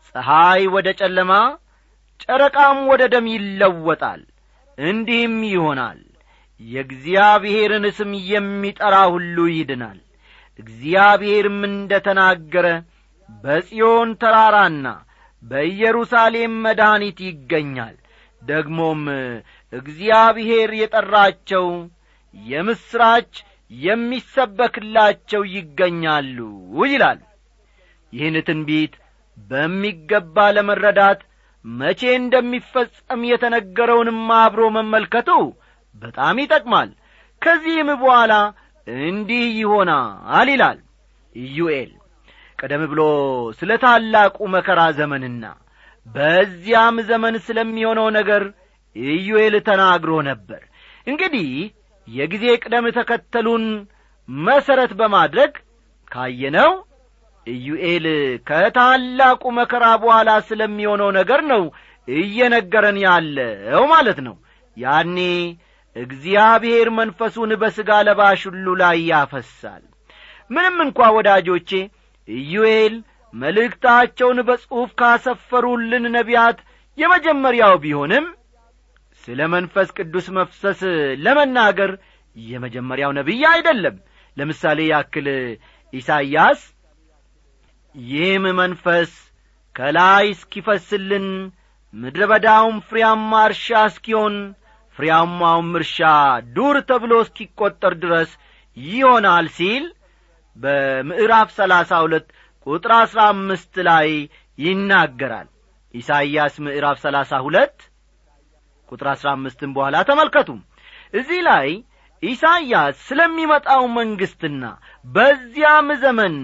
ፀሐይ 0.09 0.63
ወደ 0.75 0.89
ጨለማ 1.01 1.33
ጨረቃም 2.23 2.79
ወደ 2.91 3.03
ደም 3.13 3.27
ይለወጣል። 3.33 4.23
እንዲህም 4.79 5.37
ይሆናል 5.51 6.01
የእግዚአብሔርን 6.61 7.85
ስም 7.97 8.13
የሚጠራ 8.31 8.97
ሁሉ 9.13 9.37
ይድናል። 9.53 9.99
እግዚአብሔርም 10.59 11.59
እንደ 11.69 11.93
ተናገረ 12.07 12.67
በጽዮን 13.29 14.11
ተራራና 14.23 14.87
በኢየሩሳሌም 15.43 16.55
መድኃኒት 16.65 17.19
ይገኛል። 17.27 17.97
ደግሞም 18.43 19.03
እግዚአብሔር 19.73 20.71
የጠራቸው 20.81 21.67
የምሥራች 22.35 23.33
የሚሰበክላቸው 23.71 25.43
ይገኛሉ 25.55 26.39
ይላል። 26.87 27.21
ይህን 28.13 28.37
ትንቢት 28.49 28.95
በሚገባ 29.39 30.47
ለመረዳት 30.57 31.21
መቼ 31.65 32.01
እንደሚፈጸም 32.19 33.23
የተነገረውንም 33.31 34.21
አብሮ 34.39 34.63
መመልከቱ 34.77 35.31
በጣም 36.03 36.37
ይጠቅማል። 36.43 36.91
ከዚህም 37.43 37.91
በኋላ 38.01 38.33
እንዲህ 39.07 39.47
ይሆናል 39.61 40.49
ይላል 40.51 40.79
ኢዩኤል 41.35 41.91
ቀደም 42.59 42.83
ብሎ 42.93 43.03
ስለ 43.59 43.71
ታላቁ 43.83 44.39
መከራ 44.55 44.81
ዘመንና 44.99 45.45
በዚያም 46.07 46.97
ዘመን 47.09 47.35
ስለሚሆነው 47.47 48.07
ነገር 48.19 48.43
ኢዩኤል 48.97 49.55
ተናግሮ 49.69 50.13
ነበር። 50.29 50.63
እንግዲህ 51.07 51.49
የጊዜ 52.09 52.45
ቅደም 52.63 52.87
ተከተሉን 52.99 53.65
መሠረት 54.29 54.93
በማድረግ 55.01 55.53
ካየነው 56.11 56.71
ኢዩኤል 57.47 58.07
ከታላቁ 58.49 59.43
መከራ 59.59 59.85
በኋላ 60.03 60.31
ስለሚሆነው 60.49 61.11
ነገር 61.19 61.41
ነው 61.53 61.63
እየነገረን 62.09 62.99
ያለው 63.07 63.85
ማለት 63.93 64.19
ነው። 64.27 64.37
ያኔ 64.77 65.19
እግዚአብሔር 65.97 66.89
መንፈሱን 66.99 67.53
በሥጋ 67.63 67.91
ለባሽ 68.07 68.43
ላይ 68.81 68.99
ያፈሳል። 69.11 69.85
ምንም 70.51 70.77
እንኳ 70.85 71.09
ወዳጆቼ 71.17 71.71
ኢዩኤል 72.29 72.95
መልእክታቸውን 73.35 74.39
በጽሑፍ 74.49 74.91
ካሰፈሩልን 75.01 76.05
ነቢያት 76.17 76.59
የመጀመሪያው 76.99 77.75
ቢሆንም 77.83 78.27
ስለ 79.25 79.41
መንፈስ 79.55 79.89
ቅዱስ 79.99 80.27
መፍሰስ 80.37 80.81
ለመናገር 81.25 81.91
የመጀመሪያው 82.37 83.11
ነቢይ 83.19 83.43
አይደለም። 83.53 83.97
ለምሳሌ 84.37 84.81
ያክል 84.91 85.29
ኢሳይያስ 85.93 86.61
ይህም 87.95 88.45
መንፈስ 88.59 89.13
ከላይ 89.77 90.27
እስኪፈስልን 90.35 91.27
ምድረ 91.95 92.23
በዳውም 92.31 92.77
ፍሬያማ 92.89 93.33
እርሻ 93.49 93.69
እስኪሆን 93.91 94.35
ፍሬያማውም 94.97 95.71
እርሻ 95.79 95.99
ዱር 96.57 96.77
ተብሎ 96.89 97.13
እስኪቈጠር 97.25 97.95
ድረስ 98.03 98.31
ይሆናል 98.77 99.47
ሲል 99.57 99.85
በምዕራፍ 100.59 101.49
ሰላሳ 101.59 102.01
ሁለት 102.05 102.27
ቁጥር 102.67 102.93
አሥራ 102.97 103.21
አምስት 103.33 103.75
ላይ 103.89 104.09
ይናገራል። 104.59 105.49
ኢሳይያስ 105.95 106.55
ምዕራፍ 106.65 106.99
ሰላሳ 107.05 107.33
ሁለት 107.45 107.77
ቁጥር 108.89 109.09
አሥራ 109.13 109.29
አምስትም 109.37 109.71
በኋላ 109.77 109.97
ተመልከቱ 110.09 110.49
እዚህ 111.15 111.41
ላይ 111.49 111.69
ኢሳይያስ 112.23 112.97
ስለሚመጣው 113.09 113.83
መንግሥትና 113.99 114.65
በዚያም 115.07 115.89
ዘመን 116.03 116.37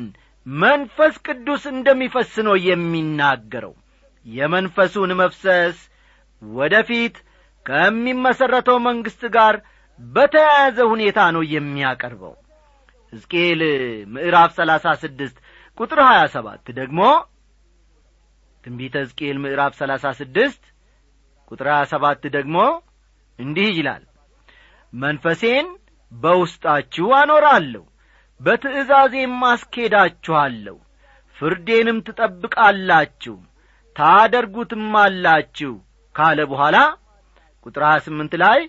መንፈስ 0.47 1.15
ቅዱስ 1.27 1.63
እንደሚፈስ 1.73 2.33
ነው 2.47 2.57
የሚናገረው። 2.69 3.75
የመንፈሱን 4.27 5.11
መፍሰስ 5.21 5.79
ወደ 6.43 6.75
ፊት 6.89 7.17
ከሚመሠረተው 7.67 8.79
መንግሥት 8.87 9.23
ጋር 9.37 9.55
በተያያዘ 10.01 10.79
ሁኔታ 10.93 11.19
ነው 11.37 11.43
የሚያቀርበው 11.55 12.35
ሕዝቅኤል 13.15 13.61
ምዕራፍ 14.15 14.51
ሰላሳ 14.59 14.87
ስድስት 15.03 15.37
ቁጥር 15.79 15.99
ሀያ 16.07 16.21
ሰባት 16.35 16.67
ደግሞ 16.79 17.01
ትንቢተ 18.65 18.95
ሕዝቅኤል 19.03 19.39
ምዕራፍ 19.45 19.73
ሰላሳ 19.81 20.13
ስድስት 20.21 20.63
ቁጥር 21.51 21.69
ሀያ 21.73 21.83
ሰባት 21.93 22.23
ደግሞ 22.37 22.57
እንዲህ 23.39 23.69
ይላል። 23.79 24.05
መንፈሴን 24.93 25.67
በውስጣችሁ 26.13 27.07
አኖራለሁ 27.19 27.85
በትእዛዜም 28.41 29.37
አስኬዳችኋለሁ። 29.51 30.77
ፍርዴንም 31.37 31.99
ትጠብቃላችሁ 32.07 33.37
ታደርጉትም 33.97 34.93
አላችሁ 35.03 35.73
ካለ 36.15 36.41
በኋላ 36.51 36.77
ቁጥር 37.67 37.83
ሀያ 37.89 37.99
ስምንት 38.07 38.35
ላይ 38.43 38.61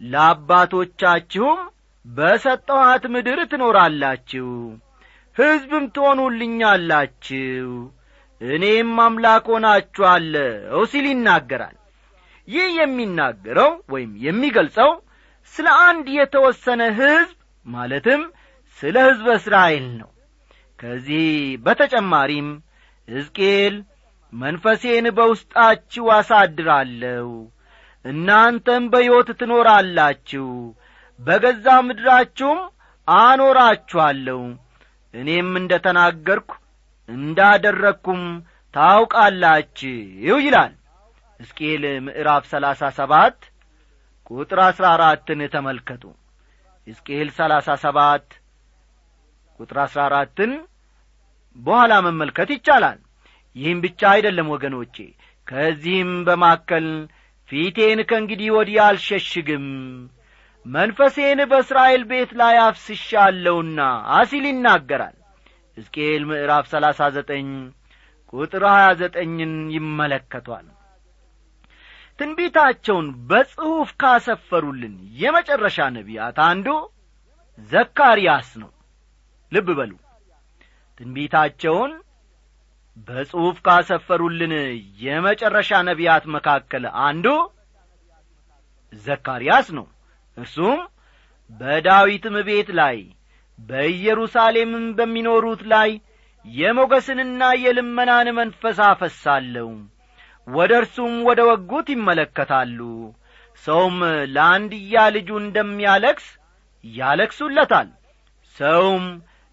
ለአባቶቻችሁም 0.00 1.60
በሰጠኋት 2.08 3.04
ምድር 3.14 3.40
ትኖራላችሁ 3.50 4.48
ሕዝብም 5.36 5.84
ትሆኑልኛላችሁ 5.96 7.66
እኔም 8.40 8.92
አምላክ 9.04 9.46
ሆናችኋለሁ 9.52 10.80
ሲል 10.90 11.06
ይናገራል። 11.10 11.76
ይህ 12.48 12.68
የሚናገረው 12.78 13.70
ወይም 13.92 14.12
የሚገልጸው 14.26 14.90
ስለ 15.54 15.68
አንድ 15.86 16.06
የተወሰነ 16.16 16.82
ሕዝብ 16.98 17.36
ማለትም 17.66 18.22
ስለ 18.80 18.96
ሕዝበ 19.06 19.28
እስራኤል 19.40 19.86
ነው። 20.00 20.10
ከዚህ 20.78 21.26
በተጨማሪም 21.64 22.48
ሕዝቅኤል 23.08 23.76
መንፈሴን 24.32 25.06
በውስጣችሁ 25.16 26.04
አሳድራለሁ 26.16 27.28
እናንተም 28.04 28.84
በሕይወት 28.92 29.28
ትኖራላችሁ 29.40 30.46
በገዛ 31.20 31.66
ምድራችሁም 31.86 32.60
አኖራችኋለሁ። 33.08 34.40
እኔም 35.14 35.50
እንደ 35.60 35.72
ተናገርኩ 35.84 36.50
እንዳደረግኩም 37.08 38.22
ታውቃላችሁ 38.74 39.94
ይላል 40.40 40.72
ሕዝቅኤል 41.40 41.84
ምዕራፍ 42.06 42.44
ሰላሳ 42.52 42.90
ሰባት 42.98 43.38
ቁጥር 44.30 44.60
አሥራ 44.64 44.86
አራትን 44.96 45.40
ተመልከቱ። 45.54 46.02
ሕዝቅኤል 46.86 47.28
ሰላሳ 47.38 47.68
ሰባት 47.84 48.26
ቁጥር 49.60 49.78
አሥራ 49.84 50.00
አራትን 50.08 50.52
በኋላ 51.56 51.92
መመልከት 52.06 52.50
ይቻላል። 52.54 52.98
ይህም 53.56 53.78
ብቻ 53.84 54.00
አይደለም 54.14 54.48
ወገኖቼ 54.54 54.96
ከዚህም 55.46 56.12
በማከል 56.26 56.86
ፊቴን 57.48 58.00
ከእንግዲህ 58.08 58.48
ወዲህ 58.56 58.78
አልሸሽግም 58.86 59.66
መንፈሴን 60.66 61.40
በእስራኤል 61.50 62.02
ቤት 62.10 62.30
ላይ 62.40 62.56
አፍስሻለሁና 62.64 63.80
አሲል 64.16 64.44
ይናገራል። 64.50 65.16
ሕዝቅኤል 65.76 66.22
ምዕራፍ 66.30 66.64
ሰላሳ 66.72 67.00
ዘጠኝ 67.16 67.48
ቁጥር 68.32 68.64
ሀያ 68.70 68.86
ዘጠኝን 69.00 69.54
ይመለከቷል። 69.74 70.66
ትንቢታቸውን 72.18 73.06
በጽሑፍ 73.30 73.90
ካሰፈሩልን 74.02 74.94
የመጨረሻ 75.20 75.78
ነቢያት 75.96 76.38
አንዱ 76.48 76.68
ዘካርያስ 77.70 78.50
ነው። 78.62 78.70
ልብ 79.52 79.68
በሉ። 79.78 79.92
ትንቢታቸውን 81.00 81.92
በጽሑፍ 83.08 83.56
ካሰፈሩልን 83.66 84.52
የመጨረሻ 85.02 85.70
ነቢያት 85.88 86.24
መካከል 86.36 86.84
አንዱ 87.04 87.26
ዘካርያስ 89.02 89.68
ነው 89.78 89.86
እርሱም 90.38 90.78
በዳዊትም 91.50 92.36
ቤት 92.48 92.68
ላይ 92.78 92.98
በኢየሩሳሌምም 93.58 94.86
በሚኖሩት 94.98 95.62
ላይ 95.72 95.90
የሞገስንና 96.44 97.42
የልመናን 97.62 98.28
መንፈስ 98.38 98.78
አፈሳለሁ። 98.88 99.68
ወደ 100.48 100.72
እርሱም 100.80 101.14
ወደ 101.28 101.40
ወጉት 101.48 101.88
ይመለከታሉ። 101.94 102.78
ሰውም 103.64 103.96
ለአንድያ 104.34 105.04
ልጁ 105.16 105.30
እንደሚያለክስ 105.42 106.26
ያለክሱለታል 106.84 107.88
ሰውም 108.56 109.06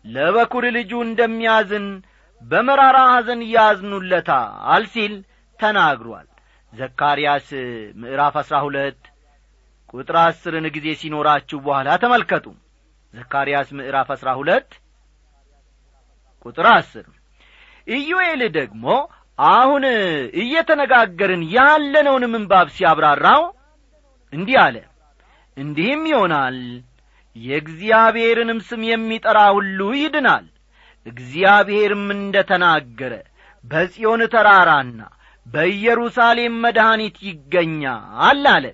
ለበኩር 0.05 0.65
ልጁ 0.77 0.91
እንደሚያዝን 1.07 1.87
በመራራ 2.41 2.97
ሐዘን 3.11 3.41
ያዝኑለታል 3.53 4.83
ሲል 4.93 5.13
ተናግሯል። 5.59 6.27
ዘካርያስ 6.73 7.49
ምዕራፍ 8.01 8.35
አሥራ 8.41 8.55
ሁለት 8.65 9.01
ቁጥር 9.95 10.15
አስርን 10.21 10.65
ጊዜ 10.75 10.87
ሲኖራችሁ 11.01 11.57
በኋላ 11.65 11.89
ተመልከቱ። 12.03 12.45
ዘካርያስ 13.13 13.69
ምዕራፍ 13.77 14.09
አሥራ 14.15 14.29
ሁለት 14.39 14.69
ቁጥር 16.45 16.67
አስር። 16.73 17.05
ኢዩኤል 17.87 18.41
ደግሞ 18.57 18.85
አሁን 19.39 19.83
እየተነጋገርን 20.41 21.43
ያለነውን 21.55 22.23
ምንባብ 22.33 22.67
ሲያብራራው 22.75 23.43
እንዲህ 24.33 24.57
አለ። 24.63 24.77
እንዲህም 25.57 26.03
ይሆናል 26.11 26.57
የእግዚአብሔርንም 27.35 28.59
ስም 28.67 28.81
የሚጠራ 28.89 29.39
ሁሉ 29.55 29.79
ይድናል። 29.97 30.45
እግዚአብሔርም 31.05 32.05
እንደ 32.15 32.35
ተናገረ 32.49 33.13
በጽዮን 33.63 34.21
ተራራና 34.33 34.99
በኢየሩሳሌም 35.45 36.53
መድኃኒት 36.63 37.17
ይገኛል 37.27 38.03
አለ 38.27 38.65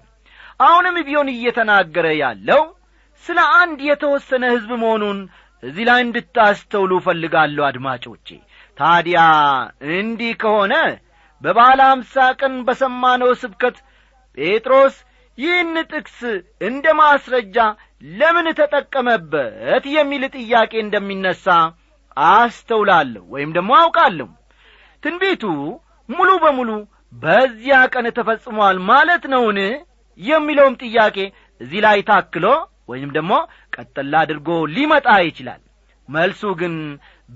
አሁንም 0.62 0.96
ቢሆን 1.08 1.30
እየተናገረ 1.34 2.08
ያለው 2.22 2.62
ስለ 3.26 3.40
አንድ 3.60 3.80
የተወሰነ 3.88 4.44
ሕዝብ 4.54 4.72
መሆኑን 4.82 5.20
እዚህ 5.64 5.84
ላይ 5.90 6.00
እንድታስተውሉ 6.06 6.92
እፈልጋለሁ 7.00 7.64
አድማጮቼ። 7.68 8.28
ታዲያ 8.78 9.20
እንዲህ 9.96 10.34
ከሆነ 10.42 10.74
በባለ 11.42 11.80
አምሳ 11.92 12.16
ቀን 12.40 12.56
በሰማነው 12.68 13.32
ስብከት 13.42 13.78
ጴጥሮስ 14.38 14.96
ይህን 15.38 15.76
ጥቅስ 15.92 16.20
እንደ 16.68 16.86
ማስረጃ 17.00 17.58
ለምን 18.14 18.48
ተጠቀመበት 18.60 19.86
የሚል 19.96 20.24
ጥያቄ 20.36 20.74
እንደሚነሣ 20.84 21.46
አስተውላለሁ 22.18 23.24
ወይም 23.34 23.52
ደግሞ 23.58 23.72
አውቃለሁ። 23.82 24.30
ትንቢቱ 25.04 25.44
ሙሉ 26.10 26.30
በሙሉ 26.44 26.70
በዚያ 27.14 27.78
ቀን 27.94 28.06
ተፈጽሟል 28.18 28.78
ማለት 28.90 29.24
ነውን 29.34 29.60
የሚለውም 30.20 30.78
ጥያቄ 30.84 31.18
እዚህ 31.62 31.80
ላይ 31.86 32.00
ታክሎ 32.10 32.46
ወይም 32.92 33.10
ደግሞ 33.18 33.34
ቀጠላ 33.76 34.14
አድርጎ 34.24 34.48
ሊመጣ 34.76 35.08
ይችላል። 35.28 35.62
መልሱ 36.10 36.42
ግን 36.62 36.74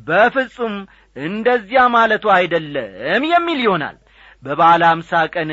በፍጹም 0.07 0.73
እንደዚያ 1.17 1.81
ማለቱ 1.93 2.25
አይደለም 2.37 3.23
የሚል 3.33 3.59
ይሆናል። 3.65 3.97
በባለ 4.43 4.81
አምሳ 4.93 5.21
ቀን 5.35 5.51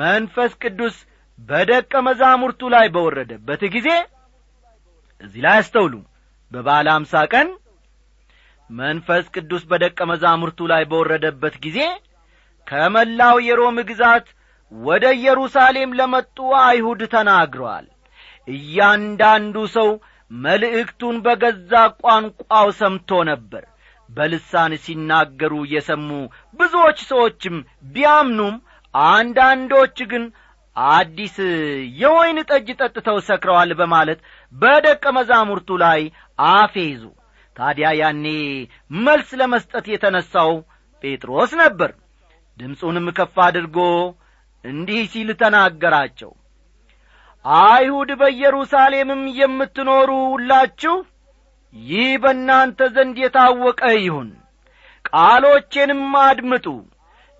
መንፈስ 0.00 0.52
ቅዱስ 0.62 0.96
በደቀ 1.38 1.92
መዛሙርቱ 2.06 2.60
ላይ 2.74 2.86
በወረደበት 2.94 3.62
ጊዜ 3.74 3.88
እዚህ 5.20 5.40
ላይ 5.46 5.56
አስተውሉ። 5.62 5.94
በባለ 6.52 6.86
አምሳ 6.96 7.22
ቀን 7.32 7.48
መንፈስ 8.70 9.24
ቅዱስ 9.34 9.62
በደቀ 9.70 9.98
መዛሙርቱ 10.10 10.60
ላይ 10.72 10.82
በወረደበት 10.90 11.54
ጊዜ 11.64 11.78
ከመላው 12.66 13.36
የሮም 13.46 13.78
ግዛት 13.90 14.26
ወደ 14.72 15.04
ኢየሩሳሌም 15.18 15.90
ለመጡ 15.98 16.36
አይሁድ 16.62 17.00
ተናግረዋል 17.14 17.86
እያንዳንዱ 18.48 19.56
ሰው 19.76 19.88
መልእክቱን 20.30 21.16
በገዛ 21.24 21.72
ቋንቋው 22.02 22.68
ሰምቶ 22.80 23.10
ነበር። 23.30 23.64
በልሳን 24.08 24.72
ሲናገሩ 24.84 25.54
የሰሙ 25.72 26.08
ብዙዎች 26.60 26.98
ሰዎችም 27.10 27.56
ቢያምኑም 27.94 28.54
አንዳንዶች 28.94 29.98
ግን 30.12 30.24
አዲስ 30.76 31.36
የወይን 32.00 32.38
ጠጅ 32.50 32.68
ጠጥተው 32.80 33.16
ሰክረዋል 33.28 33.70
በማለት 33.80 34.20
በደቀ 34.52 35.04
መዛሙርቱ 35.16 35.78
ላይ 35.84 36.00
አፌዙ 36.50 37.02
ታዲያ 37.56 37.88
ያኔ 38.00 38.26
መልስ 39.00 39.30
ለመስጠት 39.40 39.86
የተነሣው 39.92 40.52
ጴጥሮስ 41.04 41.52
ነበር። 41.62 41.90
ድምፁንም 42.58 43.06
ከፍ 43.18 43.36
አድርጎ 43.46 43.78
እንዲህ 44.64 45.02
ሲል 45.12 45.28
ተናገራቸው። 45.40 46.32
አይሁድ 47.44 48.10
በኢየሩሳሌምም 48.20 49.22
የምትኖሩ 49.38 50.10
ሁላችሁ 50.32 50.96
ይህ 51.74 52.10
በእናንተ 52.22 52.80
ዘንድ 52.94 53.16
የታወቀ 53.22 53.82
ይሁን። 53.98 54.30
ቃሎቼንም 55.10 56.02
አድምጡ። 56.22 56.66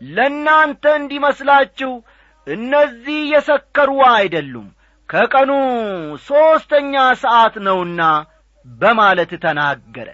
ለእናንተ 0.01 0.85
እንዲመስላችሁ 0.99 1.93
እነዚህ 2.47 3.21
የሰከሩ 3.33 3.91
አይደሉም። 4.13 4.69
ከቀኑ 5.09 5.51
ሦስተኛ 6.27 6.95
ሰዓት 7.23 7.55
ነውና 7.67 8.03
በማለት 8.67 9.31
ተናገረ። 9.45 10.09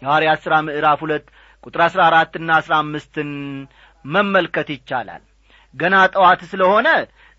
የሐዋርያት 0.00 0.40
ሥራ 0.44 0.54
ምዕራፍ 0.66 1.00
ሁለት 1.04 1.26
ቁጥር 1.64 1.80
አሥራ 1.86 2.00
አራትና 2.08 2.50
አሥራ 2.60 2.74
አምስትን 2.84 3.30
መመልከት 4.04 4.68
ይቻላል 4.74 5.22
ገና 5.74 5.96
ጠዋት 6.14 6.40
ስለሆነ 6.50 6.88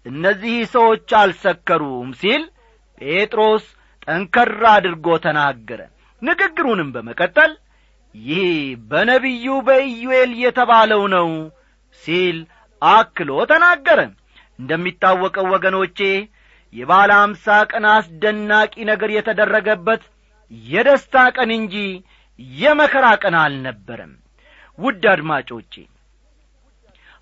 እነዚህ 0.06 0.56
ሰዎች 0.74 1.10
አልሰከሩም 1.20 2.10
ሲል 2.22 2.44
ጴጥሮስ 3.02 3.65
ጠንከር 4.06 4.52
አድርጎ 4.72 5.08
ተናገረ። 5.26 5.82
ንግግሩንም 6.22 6.89
በመቀጠል 6.96 7.52
ይህ 8.15 8.48
በነቢዩ 8.89 9.46
በኢዩኤል 9.67 10.32
የተባለው 10.44 11.04
ነው 11.15 11.30
ሲል 12.04 12.38
አክሎ 12.82 13.32
ተናገረ። 13.52 14.00
እንደሚታወቀው 14.60 15.46
ወገኖቼ 15.54 16.00
የባለ 16.74 17.12
አምሳ 17.22 17.46
ቀን 17.72 17.86
አስደናቂ 17.94 18.74
ነገር 18.89 19.10
የተደረገበት 19.15 20.04
የደስታ 20.52 21.15
ቀን 21.38 21.50
እንጂ 21.58 21.76
የመከራ 22.58 23.06
ቀን 23.24 23.36
አልነበረም። 23.41 24.13
ውድ 24.80 25.04
አድማጮቼ 25.13 25.74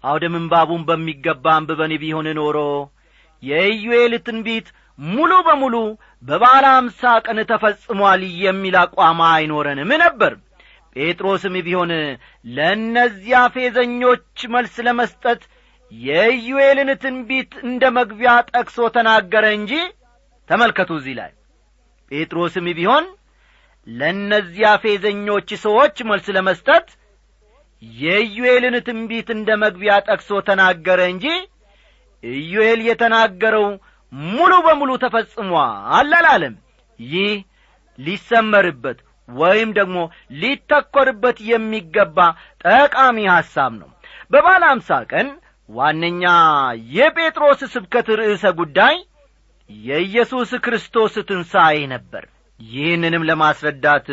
አውደ 0.03 0.25
ምንባቡን 0.33 0.83
በሚገባ 0.89 1.45
አንብበን 1.55 1.93
ቢሆን 2.03 2.27
ኖሮ 2.39 2.57
የኢዩኤል 3.43 4.13
ትንቢት 4.27 4.67
ሙሉ 4.99 5.31
በሙሉ 5.47 5.75
በባለ 6.23 6.65
አምሳ 6.77 7.01
ቀን 7.25 7.37
ተፈጽሟል 7.51 8.21
የሚል 8.43 8.75
አቋም 8.81 9.19
አይኖረንም 9.29 9.91
ነበር። 10.03 10.33
ጴጥሮስም 10.95 11.55
ቢሆን 11.67 11.91
ለእነዚያ 12.49 13.39
ፌዘኞች 13.55 14.39
መልስ 14.55 14.75
ለመስጠት 14.87 15.41
የኢዩኤልን 15.91 16.89
ትንቢት 17.03 17.51
እንደ 17.67 17.83
መግቢያ 17.97 18.31
ጠቅሶ 18.51 18.87
ተናገረ 18.95 19.45
እንጂ 19.57 19.73
ተመልከቱ 20.49 20.91
እዚህ 20.99 21.15
ላይ። 21.19 21.31
ጴጥሮስም 22.11 22.67
ቢሆን 22.77 23.05
ለእነዚያ 23.87 24.69
ፌዘኞች 24.83 25.49
ሰዎች 25.63 25.97
መልስ 26.09 26.27
ለመስጠት 26.37 26.87
የኢዩኤልን 27.83 28.75
ትንቢት 28.79 29.27
እንደ 29.29 29.49
መግቢያ 29.57 29.93
ጠቅሶ 30.07 30.39
ተናገረ 30.47 31.01
እንጂ 31.09 31.25
ኢዩኤል 32.23 32.79
የተናገረው 32.87 33.67
ሙሉ 34.13 34.53
በሙሉ 34.65 34.91
ተፈጽሟል 34.97 35.53
አላለም። 35.97 36.55
ይህ 36.99 37.33
ሊሰመርበት 37.99 38.99
ወይም 39.29 39.69
ደግሞ 39.73 39.97
ሊተኰርበት 40.31 41.37
የሚገባ 41.49 42.17
ጠቃሚ 42.65 43.17
ሐሳብ 43.27 43.71
ነው። 43.73 43.89
በባለ 44.31 44.63
ቀን 45.09 45.27
ዋነኛ 45.69 46.23
የጴጥሮስ 46.91 47.59
ስብከት 47.73 48.07
ርዕሰ 48.19 48.45
ጉዳይ 48.55 48.95
የኢየሱስ 49.69 50.51
ክርስቶስ 50.57 51.15
ትንሣኤ 51.29 51.77
ነበር። 51.85 52.23
ይህንንም 52.59 53.23
ለማስረዳት 53.23 54.07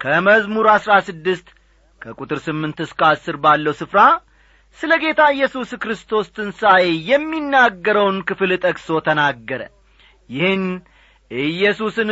ከመዝሙር 0.00 0.66
አሥራ 0.70 0.92
ስድስት 1.00 1.46
ከቁጥር 2.02 2.38
ስምንት 2.46 2.78
እስከ 2.84 3.00
አስር 3.10 3.36
ባለው 3.44 3.74
ስፍራ 3.80 4.00
ስለ 4.78 4.92
ጌታ 5.02 5.22
ኢየሱስ 5.34 5.70
ክርስቶስ 5.82 6.26
ትንሣኤ 6.36 6.84
የሚናገረውን 7.08 8.18
ክፍል 8.28 8.52
ጠቅሶ 8.62 8.88
ተናገረ። 9.06 9.62
ይህን 10.30 10.64
ኢየሱስን 11.30 12.10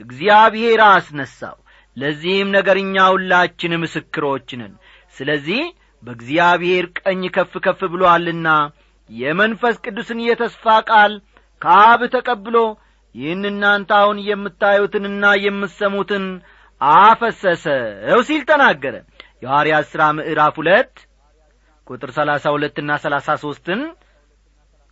እግዚአብሔር 0.00 0.80
አስነሣው። 0.88 1.56
ለዚህም 1.96 2.48
ነገር 2.56 2.76
እኛ 2.82 2.96
ሁላችን 3.14 3.72
ምስክሮች 3.82 4.50
ስለዚህ 5.16 5.60
በእግዚአብሔር 6.02 6.84
ቀኝ 7.00 7.22
ከፍ 7.34 7.52
ከፍ 7.64 7.80
ብሎአልና 7.92 8.48
የመንፈስ 9.10 9.76
ቅዱስን 9.84 10.20
የተስፋ 10.24 10.64
ቃል 10.88 11.12
ከአብ 11.62 12.00
ተቀብሎ 12.14 12.56
ይህን 13.14 13.42
እናንተ 13.50 13.90
አሁን 13.98 14.18
የምታዩትንና 14.28 15.24
የምትሰሙትን 15.44 16.24
አፈሰሰው 16.80 18.20
ሲል 18.28 18.42
ተናገረ 18.48 18.94
የሐዋርያት 19.42 19.86
ሥራ 19.92 20.02
ምዕራፍ 20.16 20.54
ሁለት 20.60 20.92
ቁጥር 21.86 22.10
ሰላሳ 22.16 22.44
ሁለትና 22.54 22.90
ሰላሳ 23.04 23.28
ሦስትን 23.42 23.80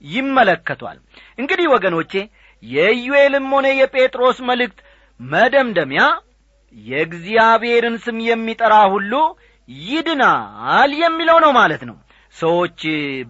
ይመለከቷል። 0.05 0.99
እንግዲህ 1.39 1.67
ወገኖቼ 1.75 2.13
የኢዩኤልም 2.63 3.47
ሆነ 3.55 3.67
የጴጥሮስ 3.81 4.39
መልእክት 4.49 4.79
መደምደሚያ 5.21 6.03
የእግዚአብሔርን 6.77 7.97
ስም 8.05 8.19
የሚጠራ 8.29 8.75
ሁሉ 8.95 9.13
ይድናል 9.69 10.93
የሚለው 11.03 11.39
ነው 11.45 11.53
ማለት 11.59 11.83
ነው። 11.89 11.97
ሰዎች 12.35 12.81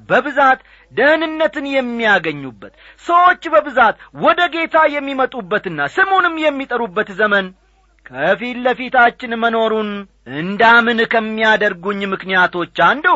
በብዛት 0.08 0.60
ደህንነትን 0.92 1.66
የሚያገኙበት 1.74 2.72
ሰዎች 3.04 3.42
በብዛት 3.54 3.94
ወደ 4.24 4.40
ጌታ 4.54 4.76
የሚመጡበትና 4.94 5.88
ስሙንም 5.94 6.34
የሚጠሩበት 6.44 7.10
ዘመን 7.20 7.46
ከፊት 8.10 8.56
ለፊታችን 8.64 9.32
መኖሩን 9.42 9.90
እንዳምን 10.38 10.98
ከሚያደርጉኝ 11.12 12.00
ምክንያቶች 12.12 12.78
አንዱ 12.86 13.06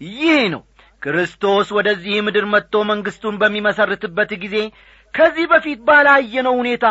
ይህ 0.00 0.40
ነው። 0.54 0.62
ክርስቶስ 1.02 1.68
ወደዚህ 1.76 2.14
ምድር 2.26 2.46
መጥቶ 2.52 2.74
መንግሥቱን 2.90 3.34
በሚመሰርትበት 3.40 4.30
ጊዜ 4.44 4.56
ከዚህ 5.14 5.44
በፊት 5.50 5.78
ባላየነው 5.86 6.54
ሁኔታ 6.60 6.86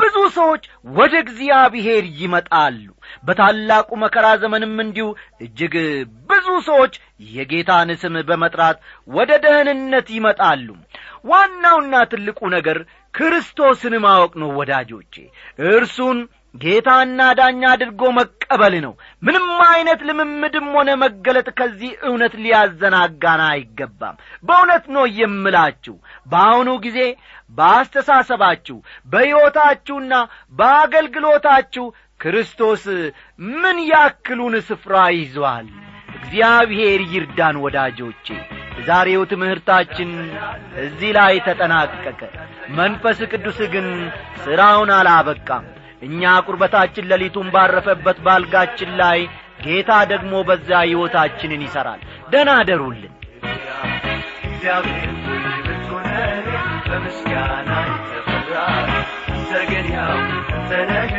ብዙ 0.00 0.16
ሰዎች 0.36 0.62
ወደ 0.96 1.14
እግዚአብሔር 1.22 2.04
ይመጣሉ። 2.20 2.84
በታላቁ 3.26 3.88
መከራ 4.02 4.26
ዘመንም 4.42 4.76
እንዲሁ 4.84 5.06
እጅግ 5.44 5.74
ብዙ 6.30 6.46
ሰዎች 6.68 6.94
የጌታን 7.30 7.90
ስም 8.02 8.16
በመጥራት 8.28 8.78
ወደ 9.08 9.30
ደህንነት 9.44 10.08
ይመጣሉ። 10.16 10.68
ዋናውና 11.24 11.94
ትልቁ 12.12 12.40
ነገር 12.56 12.78
ክርስቶስን 13.14 13.94
ማወቅ 14.04 14.32
ነው 14.42 14.50
ወዳጆቼ። 14.58 15.14
እርሱን 15.70 16.18
ጌታና 16.60 17.20
ዳኛ 17.38 17.62
አድርጎ 17.70 18.02
መቀበል 18.16 18.74
ነው። 18.84 18.92
ምንም 19.22 19.46
አይነት 19.68 20.00
ልምምድም 20.08 20.66
ሆነ 20.74 20.90
መገለጥ 21.02 21.48
ከዚህ 21.58 21.92
እውነት 22.08 22.34
ሊያዘናጋን 22.42 23.42
አይገባም። 23.48 24.18
በእውነት 24.44 24.84
ነው 24.96 25.04
የምላችሁ 25.18 25.96
በአሁኑ 26.26 26.68
ጊዜ 26.86 27.00
በአስተሳሰባችሁ 27.58 28.76
በሕይወታችሁና 29.08 30.14
በአገልግሎታችሁ 30.58 31.86
ክርስቶስ 32.20 32.84
ምን 33.56 33.76
ያክሉን 33.90 34.54
ስፍራ 34.68 34.94
ይዟል? 35.16 35.66
እግዚአብሔር 36.18 37.00
ይርዳን 37.12 37.56
ወዳጆቼ። 37.64 38.26
ዛሬው 38.86 39.22
ትምህርታችን 39.30 40.10
እዚህ 40.82 41.10
ላይ 41.16 41.34
ተጠናቀቀ። 41.46 42.20
መንፈስ 42.78 43.18
ቅዱስ 43.32 43.58
ግን 43.72 43.86
ሥራውን 44.42 44.90
አላበቃም 44.96 45.64
እኛ 46.02 46.32
ቁርበታችን 46.46 47.08
ሌሊቱን 47.12 47.48
ባረፈበት 47.54 48.18
ባልጋችን 48.26 48.90
ላይ 49.00 49.20
ጌታ 49.64 49.92
ደግሞ 50.12 50.34
በዛ 50.48 50.70
ሕይወታችንን 50.84 51.64
ይሠራል 51.66 52.00
ደና 52.32 52.50
አደሩልን። 52.60 53.14
እግዚአብሔር 54.48 55.10
በምስጋና 56.88 57.70
የተፈራ 57.88 58.54
ዘገን 59.50 59.88
ያው 59.96 60.18
ተነህ 60.70 61.12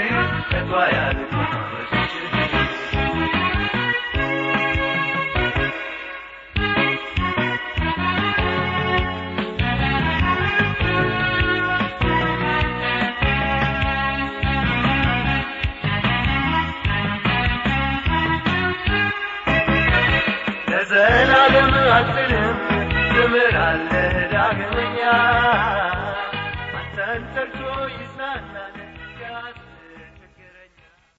ለዘላለም 20.91 21.73
አልጥልም 21.95 22.55
ትምራለህ 23.11 24.15
ዳግመኛ 24.31 24.99